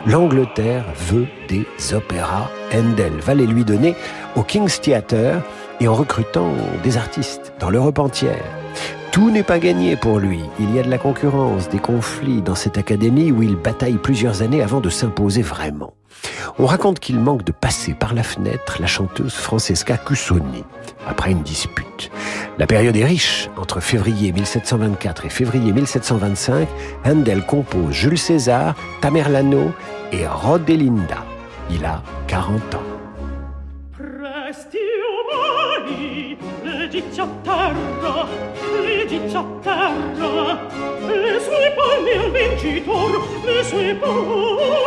L'Angleterre 0.06 0.84
veut 1.08 1.26
des 1.48 1.66
opéras. 1.94 2.48
Handel 2.72 3.14
va 3.14 3.34
les 3.34 3.48
lui 3.48 3.64
donner 3.64 3.96
au 4.36 4.44
King's 4.44 4.80
Theatre 4.80 5.42
et 5.80 5.88
en 5.88 5.94
recrutant 5.94 6.54
des 6.84 6.96
artistes 6.96 7.54
dans 7.58 7.70
l'Europe 7.70 7.98
entière. 7.98 8.44
Tout 9.12 9.30
n'est 9.30 9.42
pas 9.42 9.58
gagné 9.58 9.94
pour 9.94 10.18
lui. 10.18 10.40
Il 10.58 10.74
y 10.74 10.78
a 10.78 10.82
de 10.82 10.88
la 10.88 10.96
concurrence, 10.96 11.68
des 11.68 11.78
conflits 11.78 12.40
dans 12.40 12.54
cette 12.54 12.78
académie 12.78 13.30
où 13.30 13.42
il 13.42 13.56
bataille 13.56 13.98
plusieurs 13.98 14.40
années 14.40 14.62
avant 14.62 14.80
de 14.80 14.88
s'imposer 14.88 15.42
vraiment. 15.42 15.92
On 16.58 16.64
raconte 16.64 16.98
qu'il 16.98 17.20
manque 17.20 17.44
de 17.44 17.52
passer 17.52 17.92
par 17.92 18.14
la 18.14 18.22
fenêtre 18.22 18.78
la 18.80 18.86
chanteuse 18.86 19.34
Francesca 19.34 19.98
Cussoni 19.98 20.64
après 21.06 21.30
une 21.30 21.42
dispute. 21.42 22.10
La 22.56 22.66
période 22.66 22.96
est 22.96 23.04
riche. 23.04 23.50
Entre 23.58 23.80
février 23.80 24.32
1724 24.32 25.26
et 25.26 25.30
février 25.30 25.72
1725, 25.72 26.66
Handel 27.04 27.44
compose 27.44 27.92
Jules 27.92 28.18
César, 28.18 28.74
Tamerlano 29.02 29.72
et 30.10 30.26
Rodelinda. 30.26 31.22
Il 31.70 31.84
a 31.84 32.02
40 32.28 32.76
ans. 32.76 32.82
Leggi 39.12 39.36
a 39.36 39.44
terra, 39.60 40.58
le 41.06 41.40
sue 41.40 41.72
palme 41.76 42.12
al 42.16 42.30
vincitor, 42.30 43.20
le 43.44 43.62
sue 43.62 43.94
palme, 43.94 44.80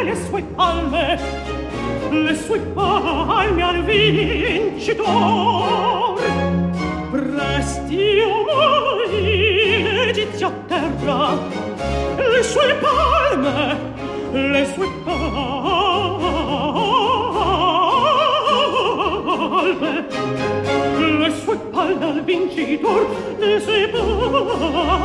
le 0.00 0.14
sue 0.14 0.42
palme, 0.54 1.18
le 2.10 3.62
al 3.62 3.82
vincitor. 3.84 5.08
Presti 7.10 8.20
umani, 8.20 9.82
leggi 9.82 10.44
a 10.44 10.50
terra, 10.68 11.20
le 12.16 12.42
sue 12.42 12.74
palme, 12.80 13.78
le 14.32 14.64
sue 14.74 14.88
palme, 15.04 15.90
salve 19.60 20.04
le 21.20 21.30
sue 21.30 21.56
palle 21.72 22.02
al 22.02 22.20
vincitor 22.24 23.02
ne 23.40 23.52
separa 23.66 25.00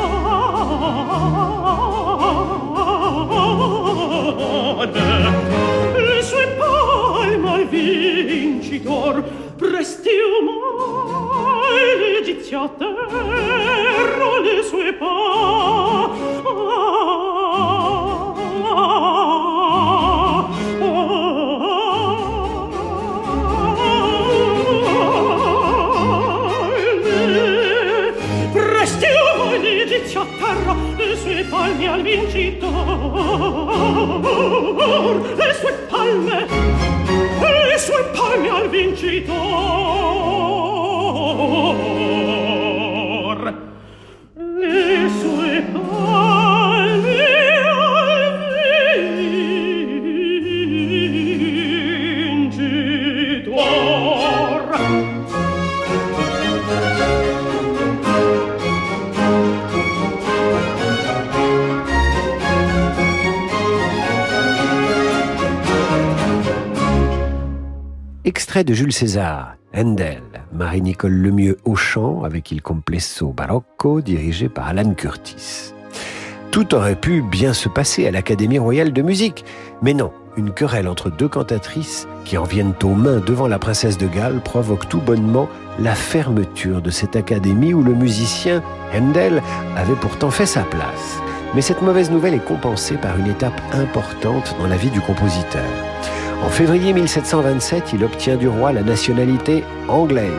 de 68.66 68.74
Jules 68.74 68.94
César, 68.94 69.56
Handel, 69.76 70.24
Marie-Nicole 70.52 71.14
Lemieux 71.14 71.58
au 71.66 71.76
chant 71.76 72.24
avec 72.24 72.52
Il 72.52 72.64
Complesso 72.64 73.28
Barocco 73.28 74.02
dirigé 74.02 74.50
par 74.50 74.68
Alan 74.68 74.94
Curtis. 74.96 75.74
Tout 76.50 76.74
aurait 76.74 76.96
pu 76.96 77.22
bien 77.22 77.54
se 77.54 77.70
passer 77.70 78.08
à 78.08 78.12
l'Académie 78.12 78.58
royale 78.58 78.92
de 78.92 79.02
musique, 79.04 79.46
mais 79.84 79.94
non, 79.94 80.12
une 80.36 80.52
querelle 80.52 80.88
entre 80.88 81.12
deux 81.12 81.28
cantatrices 81.28 82.08
qui 82.24 82.38
en 82.40 82.44
viennent 82.44 82.74
aux 82.84 82.96
mains 82.96 83.20
devant 83.20 83.48
la 83.48 83.60
princesse 83.60 84.00
de 84.00 84.08
Galles 84.08 84.42
provoque 84.42 84.90
tout 84.90 85.02
bonnement 85.02 85.48
la 85.80 85.94
fermeture 85.94 86.82
de 86.82 86.90
cette 86.90 87.16
académie 87.16 87.74
où 87.74 87.84
le 87.84 87.94
musicien 87.94 88.64
Handel 88.96 89.44
avait 89.76 89.96
pourtant 89.96 90.32
fait 90.32 90.48
sa 90.48 90.64
place. 90.64 91.22
Mais 91.54 91.62
cette 91.62 91.84
mauvaise 91.84 92.10
nouvelle 92.10 92.34
est 92.34 92.46
compensée 92.46 92.98
par 92.98 93.18
une 93.20 93.28
étape 93.28 93.62
importante 93.74 94.56
dans 94.60 94.68
la 94.68 94.78
vie 94.78 94.90
du 94.90 95.02
compositeur. 95.02 95.64
En 96.46 96.50
février 96.50 96.94
1727, 96.94 97.94
il 97.94 98.04
obtient 98.04 98.38
du 98.38 98.48
roi 98.48 98.72
la 98.72 98.84
nationalité 98.84 99.64
anglaise, 99.88 100.30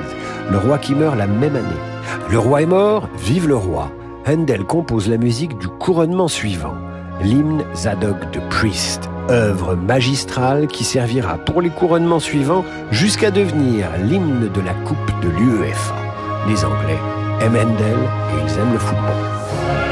le 0.51 0.57
roi 0.57 0.79
qui 0.79 0.95
meurt 0.95 1.17
la 1.17 1.27
même 1.27 1.57
année. 1.57 1.83
Le 2.31 2.39
roi 2.39 2.63
est 2.63 2.67
mort, 2.67 3.09
vive 3.19 3.49
le 3.49 3.57
roi. 3.57 3.91
Handel 4.27 4.65
compose 4.65 5.09
la 5.09 5.19
musique 5.19 5.59
du 5.59 5.67
couronnement 5.67 6.29
suivant, 6.29 6.75
l'hymne 7.21 7.65
Zadok 7.75 8.31
de 8.33 8.41
Priest, 8.51 9.11
œuvre 9.31 9.75
magistrale 9.75 10.69
qui 10.69 10.85
servira 10.85 11.39
pour 11.39 11.61
les 11.61 11.71
couronnements 11.71 12.21
suivants 12.21 12.65
jusqu'à 12.93 13.33
devenir 13.33 13.89
l'hymne 14.05 14.49
de 14.49 14.61
la 14.61 14.75
Coupe 14.87 15.21
de 15.23 15.29
l'UEFA. 15.29 15.97
Les 16.49 16.65
Anglais 16.65 16.99
aiment 17.41 17.57
Handel 17.57 17.99
et 18.31 18.45
ils 18.45 18.59
aiment 18.61 18.73
le 18.73 18.79
football. 18.79 19.86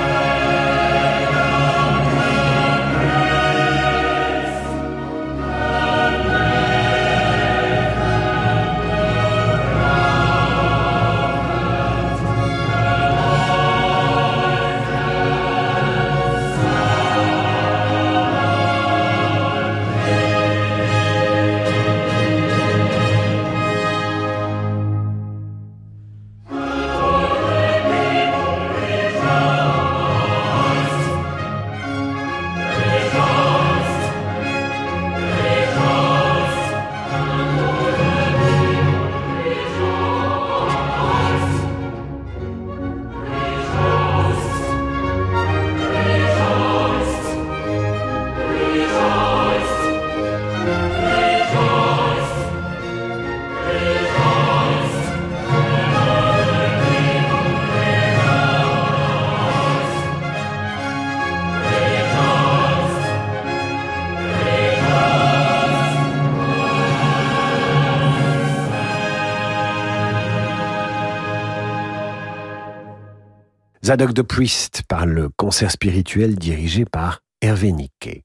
Zadok 73.95 74.13
the 74.13 74.23
Priest 74.23 74.83
par 74.89 75.07
le 75.07 75.29
concert 75.29 75.71
spirituel 75.71 76.35
dirigé 76.35 76.85
par 76.85 77.21
Hervé 77.41 77.71
Niquet. 77.71 78.25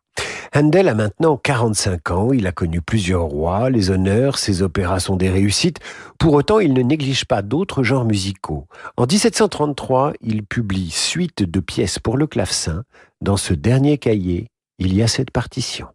Handel 0.55 0.88
a 0.88 0.95
maintenant 0.95 1.38
45 1.38 2.09
ans, 2.09 2.34
il 2.34 2.47
a 2.47 2.51
connu 2.51 2.82
plusieurs 2.82 3.26
rois, 3.26 3.70
les 3.70 3.91
honneurs, 3.91 4.39
ses 4.39 4.63
opéras 4.63 4.99
sont 4.99 5.15
des 5.15 5.30
réussites. 5.30 5.78
Pour 6.17 6.34
autant, 6.34 6.59
il 6.59 6.74
ne 6.74 6.82
néglige 6.82 7.26
pas 7.26 7.43
d'autres 7.43 7.84
genres 7.84 8.05
musicaux. 8.05 8.65
En 8.97 9.05
1733, 9.05 10.13
il 10.22 10.43
publie 10.43 10.89
Suite 10.89 11.43
de 11.43 11.59
pièces 11.59 11.99
pour 11.99 12.17
le 12.17 12.26
clavecin. 12.26 12.82
Dans 13.22 13.38
ce 13.38 13.53
dernier 13.53 13.99
cahier, 13.99 14.47
il 14.80 14.95
y 14.95 15.03
a 15.03 15.07
cette 15.07 15.30
partition. 15.30 15.86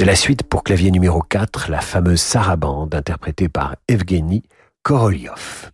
C'était 0.00 0.12
la 0.12 0.16
suite 0.16 0.44
pour 0.44 0.64
clavier 0.64 0.90
numéro 0.90 1.20
4, 1.20 1.70
la 1.70 1.82
fameuse 1.82 2.22
Sarabande, 2.22 2.94
interprétée 2.94 3.50
par 3.50 3.76
Evgeny 3.86 4.42
Korolyov. 4.82 5.70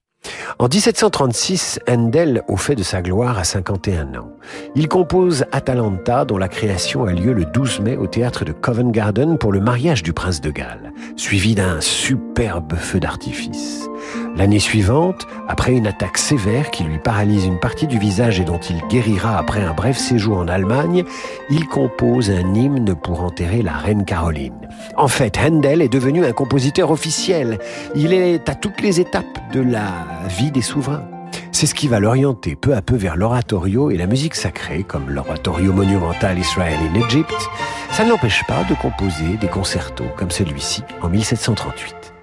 En 0.58 0.66
1736, 0.66 1.78
Handel 1.88 2.42
au 2.48 2.56
fait 2.56 2.74
de 2.74 2.82
sa 2.82 3.02
gloire 3.02 3.38
à 3.38 3.44
51 3.44 4.16
ans. 4.16 4.32
Il 4.74 4.88
compose 4.88 5.44
Atalanta 5.52 6.24
dont 6.24 6.38
la 6.38 6.48
création 6.48 7.04
a 7.04 7.12
lieu 7.12 7.32
le 7.32 7.44
12 7.44 7.78
mai 7.78 7.96
au 7.96 8.08
théâtre 8.08 8.44
de 8.44 8.50
Covent 8.50 8.90
Garden 8.90 9.38
pour 9.38 9.52
le 9.52 9.60
mariage 9.60 10.02
du 10.02 10.12
prince 10.12 10.40
de 10.40 10.50
Galles, 10.50 10.92
suivi 11.14 11.54
d'un 11.54 11.80
superbe 11.80 12.74
feu 12.74 12.98
d'artifice. 12.98 13.88
L'année 14.36 14.58
suivante, 14.58 15.26
après 15.48 15.72
une 15.72 15.86
attaque 15.86 16.18
sévère 16.18 16.70
qui 16.70 16.84
lui 16.84 16.98
paralyse 16.98 17.46
une 17.46 17.58
partie 17.58 17.86
du 17.86 17.98
visage 17.98 18.38
et 18.38 18.44
dont 18.44 18.58
il 18.58 18.82
guérira 18.86 19.38
après 19.38 19.62
un 19.62 19.72
bref 19.72 19.96
séjour 19.96 20.36
en 20.36 20.46
Allemagne, 20.46 21.04
il 21.48 21.66
compose 21.66 22.30
un 22.30 22.54
hymne 22.54 22.94
pour 22.94 23.22
enterrer 23.22 23.62
la 23.62 23.72
reine 23.72 24.04
Caroline. 24.04 24.68
En 24.94 25.08
fait, 25.08 25.38
Handel 25.38 25.80
est 25.80 25.88
devenu 25.88 26.26
un 26.26 26.32
compositeur 26.32 26.90
officiel. 26.90 27.58
Il 27.94 28.12
est 28.12 28.46
à 28.50 28.54
toutes 28.54 28.82
les 28.82 29.00
étapes 29.00 29.38
de 29.54 29.60
la 29.60 29.88
vie 30.28 30.50
des 30.50 30.60
souverains. 30.60 31.08
C'est 31.50 31.66
ce 31.66 31.74
qui 31.74 31.88
va 31.88 31.98
l'orienter 31.98 32.56
peu 32.56 32.74
à 32.74 32.82
peu 32.82 32.94
vers 32.94 33.16
l'oratorio 33.16 33.90
et 33.90 33.96
la 33.96 34.06
musique 34.06 34.34
sacrée, 34.34 34.82
comme 34.82 35.08
l'oratorio 35.08 35.72
monumental 35.72 36.38
Israel 36.38 36.78
in 36.92 37.00
Egypt. 37.06 37.48
Ça 37.90 38.04
ne 38.04 38.10
l'empêche 38.10 38.44
pas 38.46 38.64
de 38.68 38.74
composer 38.74 39.38
des 39.40 39.48
concertos 39.48 40.04
comme 40.18 40.30
celui-ci 40.30 40.82
en 41.00 41.08
1738. 41.08 42.15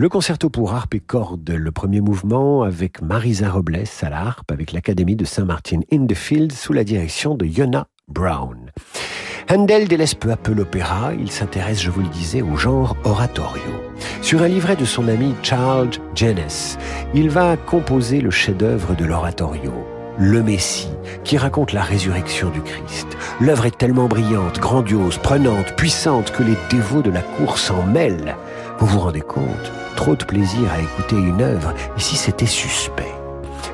Le 0.00 0.08
concerto 0.08 0.48
pour 0.48 0.74
harpe 0.74 0.94
et 0.94 1.00
cordes, 1.00 1.50
le 1.50 1.72
premier 1.72 2.00
mouvement 2.00 2.62
avec 2.62 3.02
Marisa 3.02 3.50
Robles 3.50 3.82
à 4.00 4.08
la 4.08 4.20
harpe 4.20 4.52
avec 4.52 4.70
l'Académie 4.70 5.16
de 5.16 5.24
Saint-Martin 5.24 5.80
in 5.92 6.06
the 6.06 6.14
Field 6.14 6.52
sous 6.52 6.72
la 6.72 6.84
direction 6.84 7.34
de 7.34 7.44
Yona 7.44 7.88
Brown. 8.06 8.70
Handel 9.50 9.88
délaisse 9.88 10.14
peu 10.14 10.30
à 10.30 10.36
peu 10.36 10.52
l'opéra, 10.52 11.14
il 11.18 11.32
s'intéresse, 11.32 11.82
je 11.82 11.90
vous 11.90 12.02
le 12.02 12.08
disais, 12.10 12.42
au 12.42 12.56
genre 12.56 12.96
oratorio. 13.02 13.72
Sur 14.22 14.42
un 14.42 14.46
livret 14.46 14.76
de 14.76 14.84
son 14.84 15.08
ami 15.08 15.34
Charles 15.42 15.90
Jennes, 16.14 16.46
il 17.12 17.28
va 17.28 17.56
composer 17.56 18.20
le 18.20 18.30
chef-d'œuvre 18.30 18.94
de 18.94 19.04
l'oratorio, 19.04 19.72
Le 20.16 20.44
Messie, 20.44 20.90
qui 21.24 21.36
raconte 21.38 21.72
la 21.72 21.82
résurrection 21.82 22.50
du 22.50 22.62
Christ. 22.62 23.08
L'œuvre 23.40 23.66
est 23.66 23.76
tellement 23.76 24.06
brillante, 24.06 24.60
grandiose, 24.60 25.18
prenante, 25.18 25.74
puissante 25.74 26.30
que 26.30 26.44
les 26.44 26.56
dévots 26.70 27.02
de 27.02 27.10
la 27.10 27.22
cour 27.22 27.58
s'en 27.58 27.82
mêlent. 27.82 28.36
Vous 28.78 28.86
vous 28.86 29.00
rendez 29.00 29.22
compte? 29.22 29.72
Trop 29.98 30.14
de 30.14 30.24
plaisir 30.24 30.72
à 30.72 30.80
écouter 30.80 31.16
une 31.16 31.42
œuvre, 31.42 31.74
si 31.96 32.14
c'était 32.14 32.46
suspect? 32.46 33.12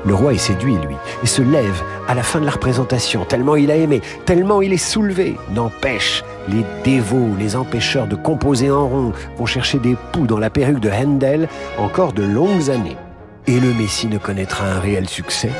Le 0.03 0.15
roi 0.15 0.33
est 0.33 0.39
séduit, 0.39 0.73
lui, 0.73 0.95
et 1.21 1.27
se 1.27 1.43
lève 1.43 1.83
à 2.07 2.15
la 2.15 2.23
fin 2.23 2.39
de 2.39 2.45
la 2.45 2.51
représentation, 2.51 3.25
tellement 3.25 3.55
il 3.55 3.69
a 3.69 3.75
aimé, 3.75 4.01
tellement 4.25 4.63
il 4.63 4.73
est 4.73 4.77
soulevé. 4.77 5.37
N'empêche, 5.51 6.23
les 6.47 6.65
dévots, 6.83 7.35
les 7.37 7.55
empêcheurs 7.55 8.07
de 8.07 8.15
composer 8.15 8.71
en 8.71 8.87
rond 8.87 9.13
vont 9.37 9.45
chercher 9.45 9.77
des 9.77 9.95
poux 10.13 10.25
dans 10.25 10.39
la 10.39 10.49
perruque 10.49 10.79
de 10.79 10.89
Handel 10.89 11.47
encore 11.77 12.11
de 12.11 12.23
longues 12.23 12.71
années. 12.71 12.97
Et 13.45 13.59
le 13.59 13.71
Messie 13.75 14.07
ne 14.07 14.17
connaîtra 14.17 14.65
un 14.65 14.79
réel 14.79 15.07
succès 15.07 15.51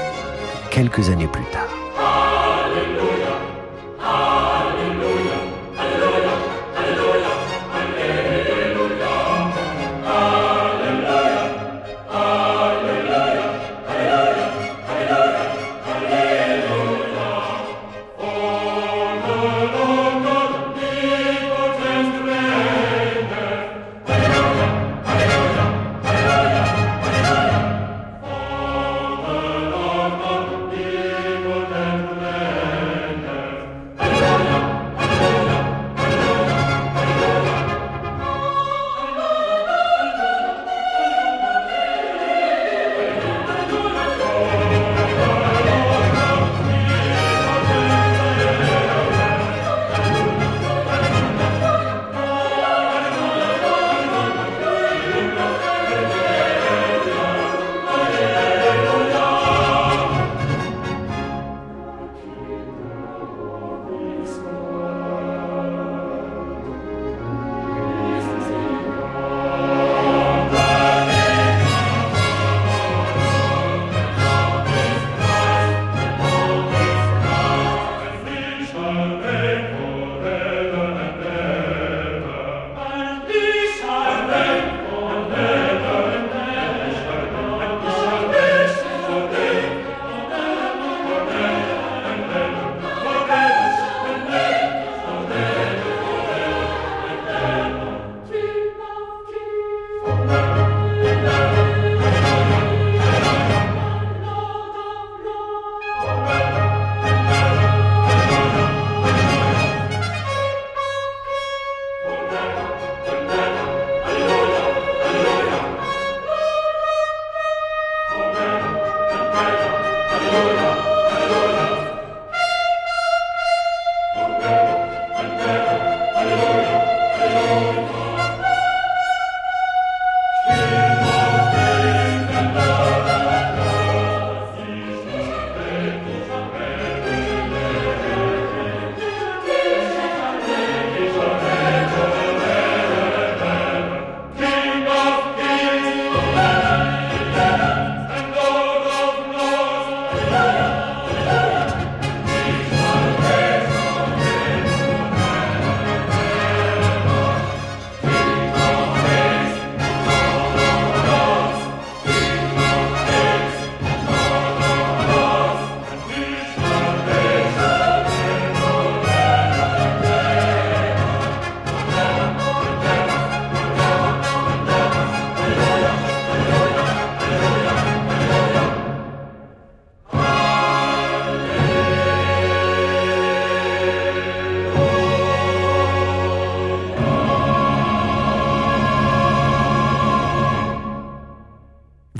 quelques 0.72 1.12
années 1.12 1.28
plus 1.28 1.46
tard. 1.52 1.85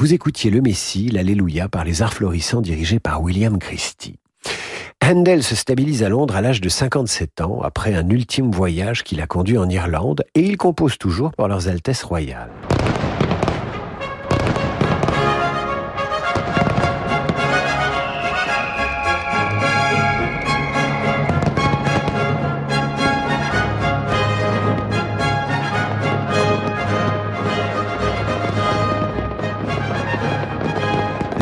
Vous 0.06 0.14
écoutiez 0.14 0.52
Le 0.52 0.62
Messie, 0.62 1.10
l'Alléluia 1.10 1.68
par 1.68 1.84
les 1.84 2.04
Arts 2.04 2.14
Florissants 2.14 2.62
dirigés 2.62 3.00
par 3.00 3.24
William 3.24 3.58
Christie. 3.58 4.20
Handel 5.04 5.42
se 5.42 5.56
stabilise 5.56 6.04
à 6.04 6.10
Londres 6.10 6.36
à 6.36 6.42
l'âge 6.42 6.62
de 6.62 6.70
57 6.70 7.42
ans, 7.42 7.62
après 7.64 7.96
un 7.96 8.08
ultime 8.08 8.52
voyage 8.52 9.04
qui 9.04 9.16
l'a 9.16 9.26
conduit 9.26 9.58
en 9.58 9.68
Irlande, 9.68 10.24
et 10.36 10.42
il 10.42 10.58
compose 10.58 11.00
toujours 11.00 11.32
pour 11.32 11.48
leurs 11.48 11.70
Altesses 11.70 12.04
royales. 12.04 12.52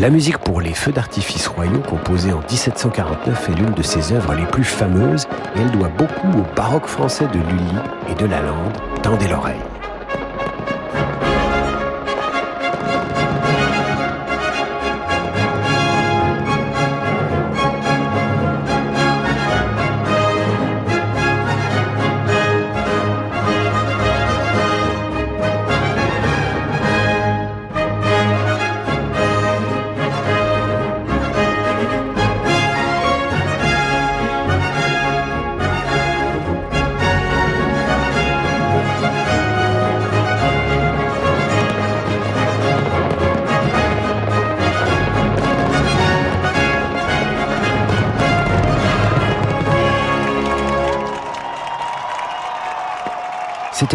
La 0.04 0.10
musique 0.10 0.40
pour 0.40 0.60
les 0.60 0.74
feux 0.74 0.92
d'artifice 0.92 1.48
royaux, 1.48 1.80
composée 1.80 2.34
en 2.34 2.40
1749, 2.40 3.50
est 3.50 3.54
l'une 3.54 3.72
de 3.72 3.82
ses 3.82 4.12
œuvres 4.12 4.34
les 4.34 4.46
plus 4.46 4.66
fameuses 4.66 5.30
et 5.56 5.62
elle 5.62 5.72
doit 5.72 5.88
beaucoup 5.98 6.28
au 6.28 6.56
baroque 6.58 6.88
français 6.88 7.26
de 7.28 7.40
Lully 7.40 7.78
et 8.10 8.16
de 8.16 8.26
Lalande. 8.26 8.74
Tendez 9.02 9.30
l'oreille. 9.30 9.62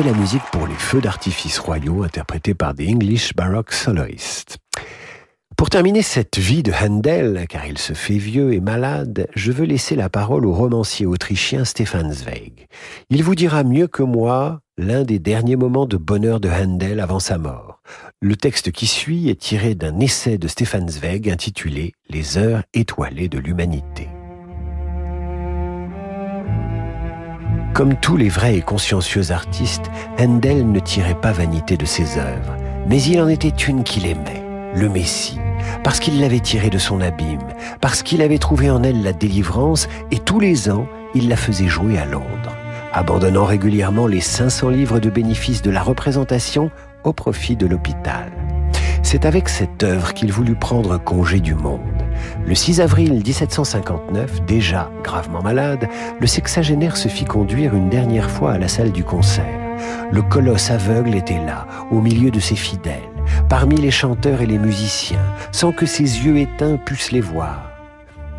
La 0.05 0.13
musique 0.13 0.45
pour 0.53 0.69
les 0.69 0.75
feux 0.75 1.01
d'artifice 1.01 1.59
royaux 1.59 2.05
interprétés 2.05 2.55
par 2.55 2.73
des 2.73 2.89
English 2.89 3.35
Baroque 3.35 3.73
Soloists. 3.73 4.59
Pour 5.57 5.71
terminer 5.71 6.03
cette 6.03 6.39
vie 6.39 6.63
de 6.63 6.73
Handel, 6.73 7.47
car 7.49 7.67
il 7.67 7.79
se 7.79 7.95
fait 7.95 8.17
vieux 8.17 8.53
et 8.53 8.61
malade, 8.61 9.27
je 9.35 9.51
veux 9.51 9.65
laisser 9.65 9.97
la 9.97 10.09
parole 10.09 10.47
au 10.47 10.53
romancier 10.53 11.05
autrichien 11.05 11.65
Stefan 11.65 12.13
Zweig. 12.13 12.69
Il 13.11 13.25
vous 13.25 13.35
dira 13.35 13.65
mieux 13.65 13.89
que 13.89 14.05
moi 14.05 14.61
l'un 14.79 15.03
des 15.03 15.19
derniers 15.19 15.57
moments 15.57 15.87
de 15.87 15.97
bonheur 15.97 16.39
de 16.39 16.49
Handel 16.49 17.01
avant 17.01 17.21
sa 17.21 17.37
mort. 17.37 17.83
Le 18.21 18.37
texte 18.37 18.71
qui 18.71 18.87
suit 18.87 19.29
est 19.29 19.41
tiré 19.41 19.75
d'un 19.75 19.99
essai 19.99 20.39
de 20.39 20.47
Stefan 20.47 20.89
Zweig 20.89 21.29
intitulé 21.29 21.93
Les 22.09 22.39
heures 22.39 22.63
étoilées 22.73 23.29
de 23.29 23.41
l'humanité. 23.41 24.09
Comme 27.79 27.95
tous 27.95 28.17
les 28.17 28.29
vrais 28.29 28.57
et 28.57 28.61
consciencieux 28.61 29.31
artistes, 29.31 29.89
Handel 30.19 30.69
ne 30.69 30.81
tirait 30.81 31.15
pas 31.15 31.31
vanité 31.31 31.77
de 31.77 31.87
ses 31.87 32.19
œuvres, 32.19 32.57
mais 32.89 33.01
il 33.01 33.21
en 33.21 33.29
était 33.29 33.51
une 33.51 33.85
qu'il 33.85 34.05
aimait, 34.05 34.43
le 34.75 34.89
Messie, 34.89 35.39
parce 35.85 36.01
qu'il 36.01 36.21
l'avait 36.21 36.41
tirée 36.41 36.71
de 36.71 36.79
son 36.79 37.01
abîme, 37.01 37.47
parce 37.81 38.03
qu'il 38.03 38.21
avait 38.21 38.41
trouvé 38.41 38.69
en 38.69 38.83
elle 38.83 39.05
la 39.05 39.13
délivrance, 39.13 39.89
et 40.11 40.19
tous 40.19 40.41
les 40.41 40.69
ans, 40.69 40.89
il 41.15 41.29
la 41.29 41.37
faisait 41.37 41.69
jouer 41.69 41.99
à 41.99 42.05
Londres, 42.05 42.57
abandonnant 42.93 43.45
régulièrement 43.45 44.09
les 44.09 44.23
500 44.23 44.71
livres 44.71 44.99
de 44.99 45.09
bénéfices 45.09 45.63
de 45.63 45.71
la 45.71 45.85
représentation 45.85 46.73
au 47.05 47.13
profit 47.13 47.55
de 47.55 47.69
l'hôpital. 47.69 48.33
C'est 49.05 49.25
avec 49.25 49.49
cette 49.49 49.85
œuvre 49.85 50.15
qu'il 50.15 50.33
voulut 50.33 50.57
prendre 50.57 50.99
congé 50.99 51.39
du 51.39 51.55
monde. 51.55 51.98
Le 52.47 52.55
6 52.55 52.81
avril 52.81 53.13
1759, 53.15 54.45
déjà 54.47 54.91
gravement 55.03 55.43
malade, 55.43 55.89
le 56.21 56.27
sexagénaire 56.27 56.97
se 56.97 57.09
fit 57.09 57.25
conduire 57.25 57.75
une 57.75 57.89
dernière 57.89 58.31
fois 58.31 58.53
à 58.53 58.59
la 58.59 58.69
salle 58.69 58.93
du 58.93 59.05
concert. 59.05 59.45
Le 60.11 60.23
colosse 60.23 60.71
aveugle 60.71 61.15
était 61.15 61.45
là, 61.45 61.67
au 61.91 62.01
milieu 62.01 62.31
de 62.31 62.41
ses 62.41 62.57
fidèles, 62.57 63.09
parmi 63.49 63.77
les 63.77 63.91
chanteurs 63.91 64.41
et 64.41 64.47
les 64.47 64.59
musiciens, 64.59 65.23
sans 65.53 65.73
que 65.73 65.87
ses 65.87 66.25
yeux 66.25 66.39
éteints 66.39 66.77
pussent 66.77 67.13
les 67.13 67.21
voir. 67.21 67.69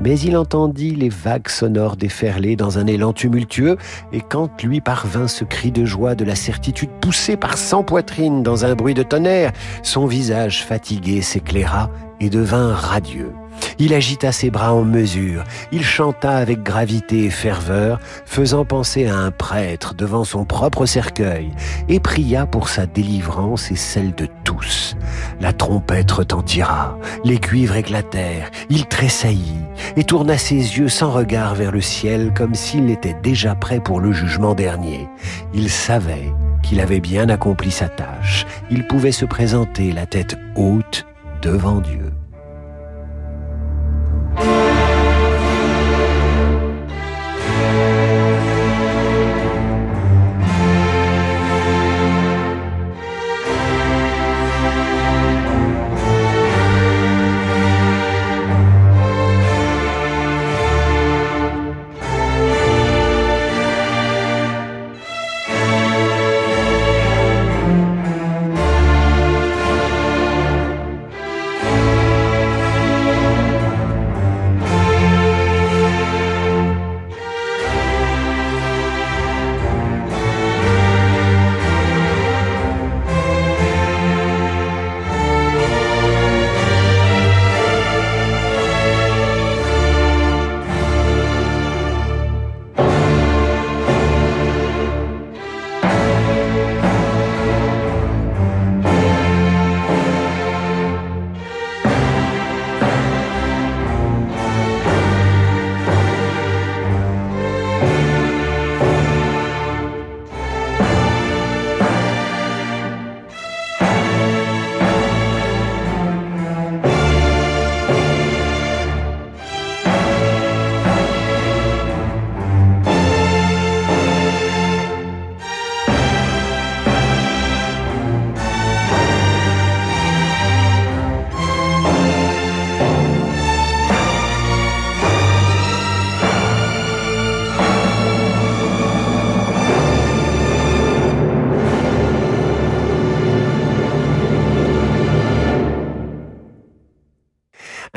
Mais 0.02 0.18
il 0.20 0.38
entendit 0.38 0.96
les 0.96 1.10
vagues 1.10 1.50
sonores 1.50 1.98
déferler 1.98 2.56
dans 2.56 2.78
un 2.78 2.88
élan 2.88 3.12
tumultueux, 3.12 3.78
et 4.14 4.22
quand 4.22 4.64
lui 4.64 4.80
parvint 4.80 5.28
ce 5.28 5.44
cri 5.44 5.72
de 5.72 5.86
joie 5.86 6.16
de 6.16 6.24
la 6.24 6.36
certitude 6.36 6.90
poussé 7.02 7.36
par 7.36 7.58
cent 7.58 7.84
poitrines 7.84 8.42
dans 8.42 8.66
un 8.66 8.76
bruit 8.76 8.94
de 8.94 9.04
tonnerre, 9.04 9.52
son 9.84 10.06
visage 10.06 10.64
fatigué 10.64 11.22
s'éclaira 11.22 11.90
et 12.22 12.30
devint 12.30 12.74
radieux. 12.74 13.34
Il 13.78 13.94
agita 13.94 14.32
ses 14.32 14.50
bras 14.50 14.74
en 14.74 14.84
mesure, 14.84 15.44
il 15.72 15.84
chanta 15.84 16.36
avec 16.36 16.64
gravité 16.64 17.26
et 17.26 17.30
ferveur, 17.30 18.00
faisant 18.26 18.66
penser 18.66 19.08
à 19.08 19.16
un 19.16 19.32
prêtre 19.32 19.94
devant 19.94 20.24
son 20.24 20.46
propre 20.46 20.86
cercueil, 20.86 21.52
et 21.88 22.00
pria 22.00 22.46
pour 22.46 22.70
sa 22.70 22.86
délivrance 22.86 23.72
et 23.72 23.76
celle 23.76 24.14
de 24.16 24.28
tous. 24.44 24.96
La 25.40 25.54
trompette 25.54 26.12
retentira, 26.12 26.98
les 27.24 27.38
cuivres 27.38 27.78
éclatèrent, 27.78 28.52
il 28.70 28.86
tressaillit, 28.86 29.66
et 29.96 30.04
tourna 30.04 30.38
ses 30.38 30.56
yeux 30.56 30.90
sans 30.90 31.12
regard 31.12 31.56
vers 31.56 31.72
le 31.72 31.82
ciel 31.82 32.34
comme 32.36 32.56
s'il 32.56 32.90
était 32.90 33.16
déjà 33.24 33.56
prêt 33.56 33.80
pour 33.80 34.00
le 34.00 34.12
jugement 34.12 34.56
dernier. 34.56 35.08
Il 35.54 35.70
savait 35.70 36.34
qu'il 36.64 36.82
avait 36.82 37.00
bien 37.00 37.30
accompli 37.30 37.72
sa 37.72 37.88
tâche, 37.88 38.46
il 38.70 38.86
pouvait 38.86 39.12
se 39.12 39.26
présenter 39.26 39.92
la 39.92 40.06
tête 40.06 40.38
haute 40.56 41.06
devant 41.42 41.80
Dieu. 41.80 42.12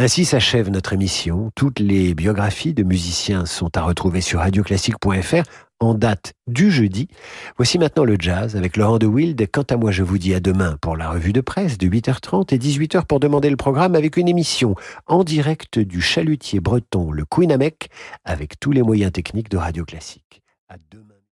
Ainsi 0.03 0.24
s'achève 0.24 0.68
notre 0.68 0.94
émission. 0.94 1.53
Toutes 1.55 1.78
les 1.78 2.12
biographies 2.12 2.74
de 2.74 2.82
musiciens 2.82 3.46
sont 3.46 3.76
à 3.76 3.82
retrouver 3.82 4.20
sur 4.20 4.40
radioclassique.fr 4.40 5.44
en 5.78 5.94
date 5.94 6.32
du 6.48 6.72
jeudi. 6.72 7.07
Voici 7.57 7.78
maintenant 7.78 8.03
le 8.03 8.16
jazz 8.18 8.57
avec 8.57 8.76
Laurent 8.76 8.98
de 8.98 9.07
Wild. 9.07 9.40
Quant 9.53 9.62
à 9.62 9.76
moi, 9.76 9.92
je 9.92 10.03
vous 10.03 10.18
dis 10.18 10.34
à 10.34 10.40
demain 10.40 10.76
pour 10.80 10.96
la 10.96 11.09
revue 11.09 11.32
de 11.32 11.40
presse 11.40 11.78
de 11.78 11.86
8h30 11.86 12.53
et 12.53 12.59
18h 12.59 13.07
pour 13.07 13.20
demander 13.20 13.48
le 13.48 13.57
programme 13.57 13.94
avec 13.94 14.16
une 14.16 14.26
émission 14.26 14.74
en 15.07 15.22
direct 15.22 15.78
du 15.78 16.00
chalutier 16.00 16.59
breton, 16.59 17.12
le 17.12 17.24
Queen 17.24 17.57
avec 18.24 18.59
tous 18.59 18.72
les 18.72 18.82
moyens 18.82 19.12
techniques 19.12 19.50
de 19.50 19.57
Radio 19.57 19.84
Classique. 19.84 20.41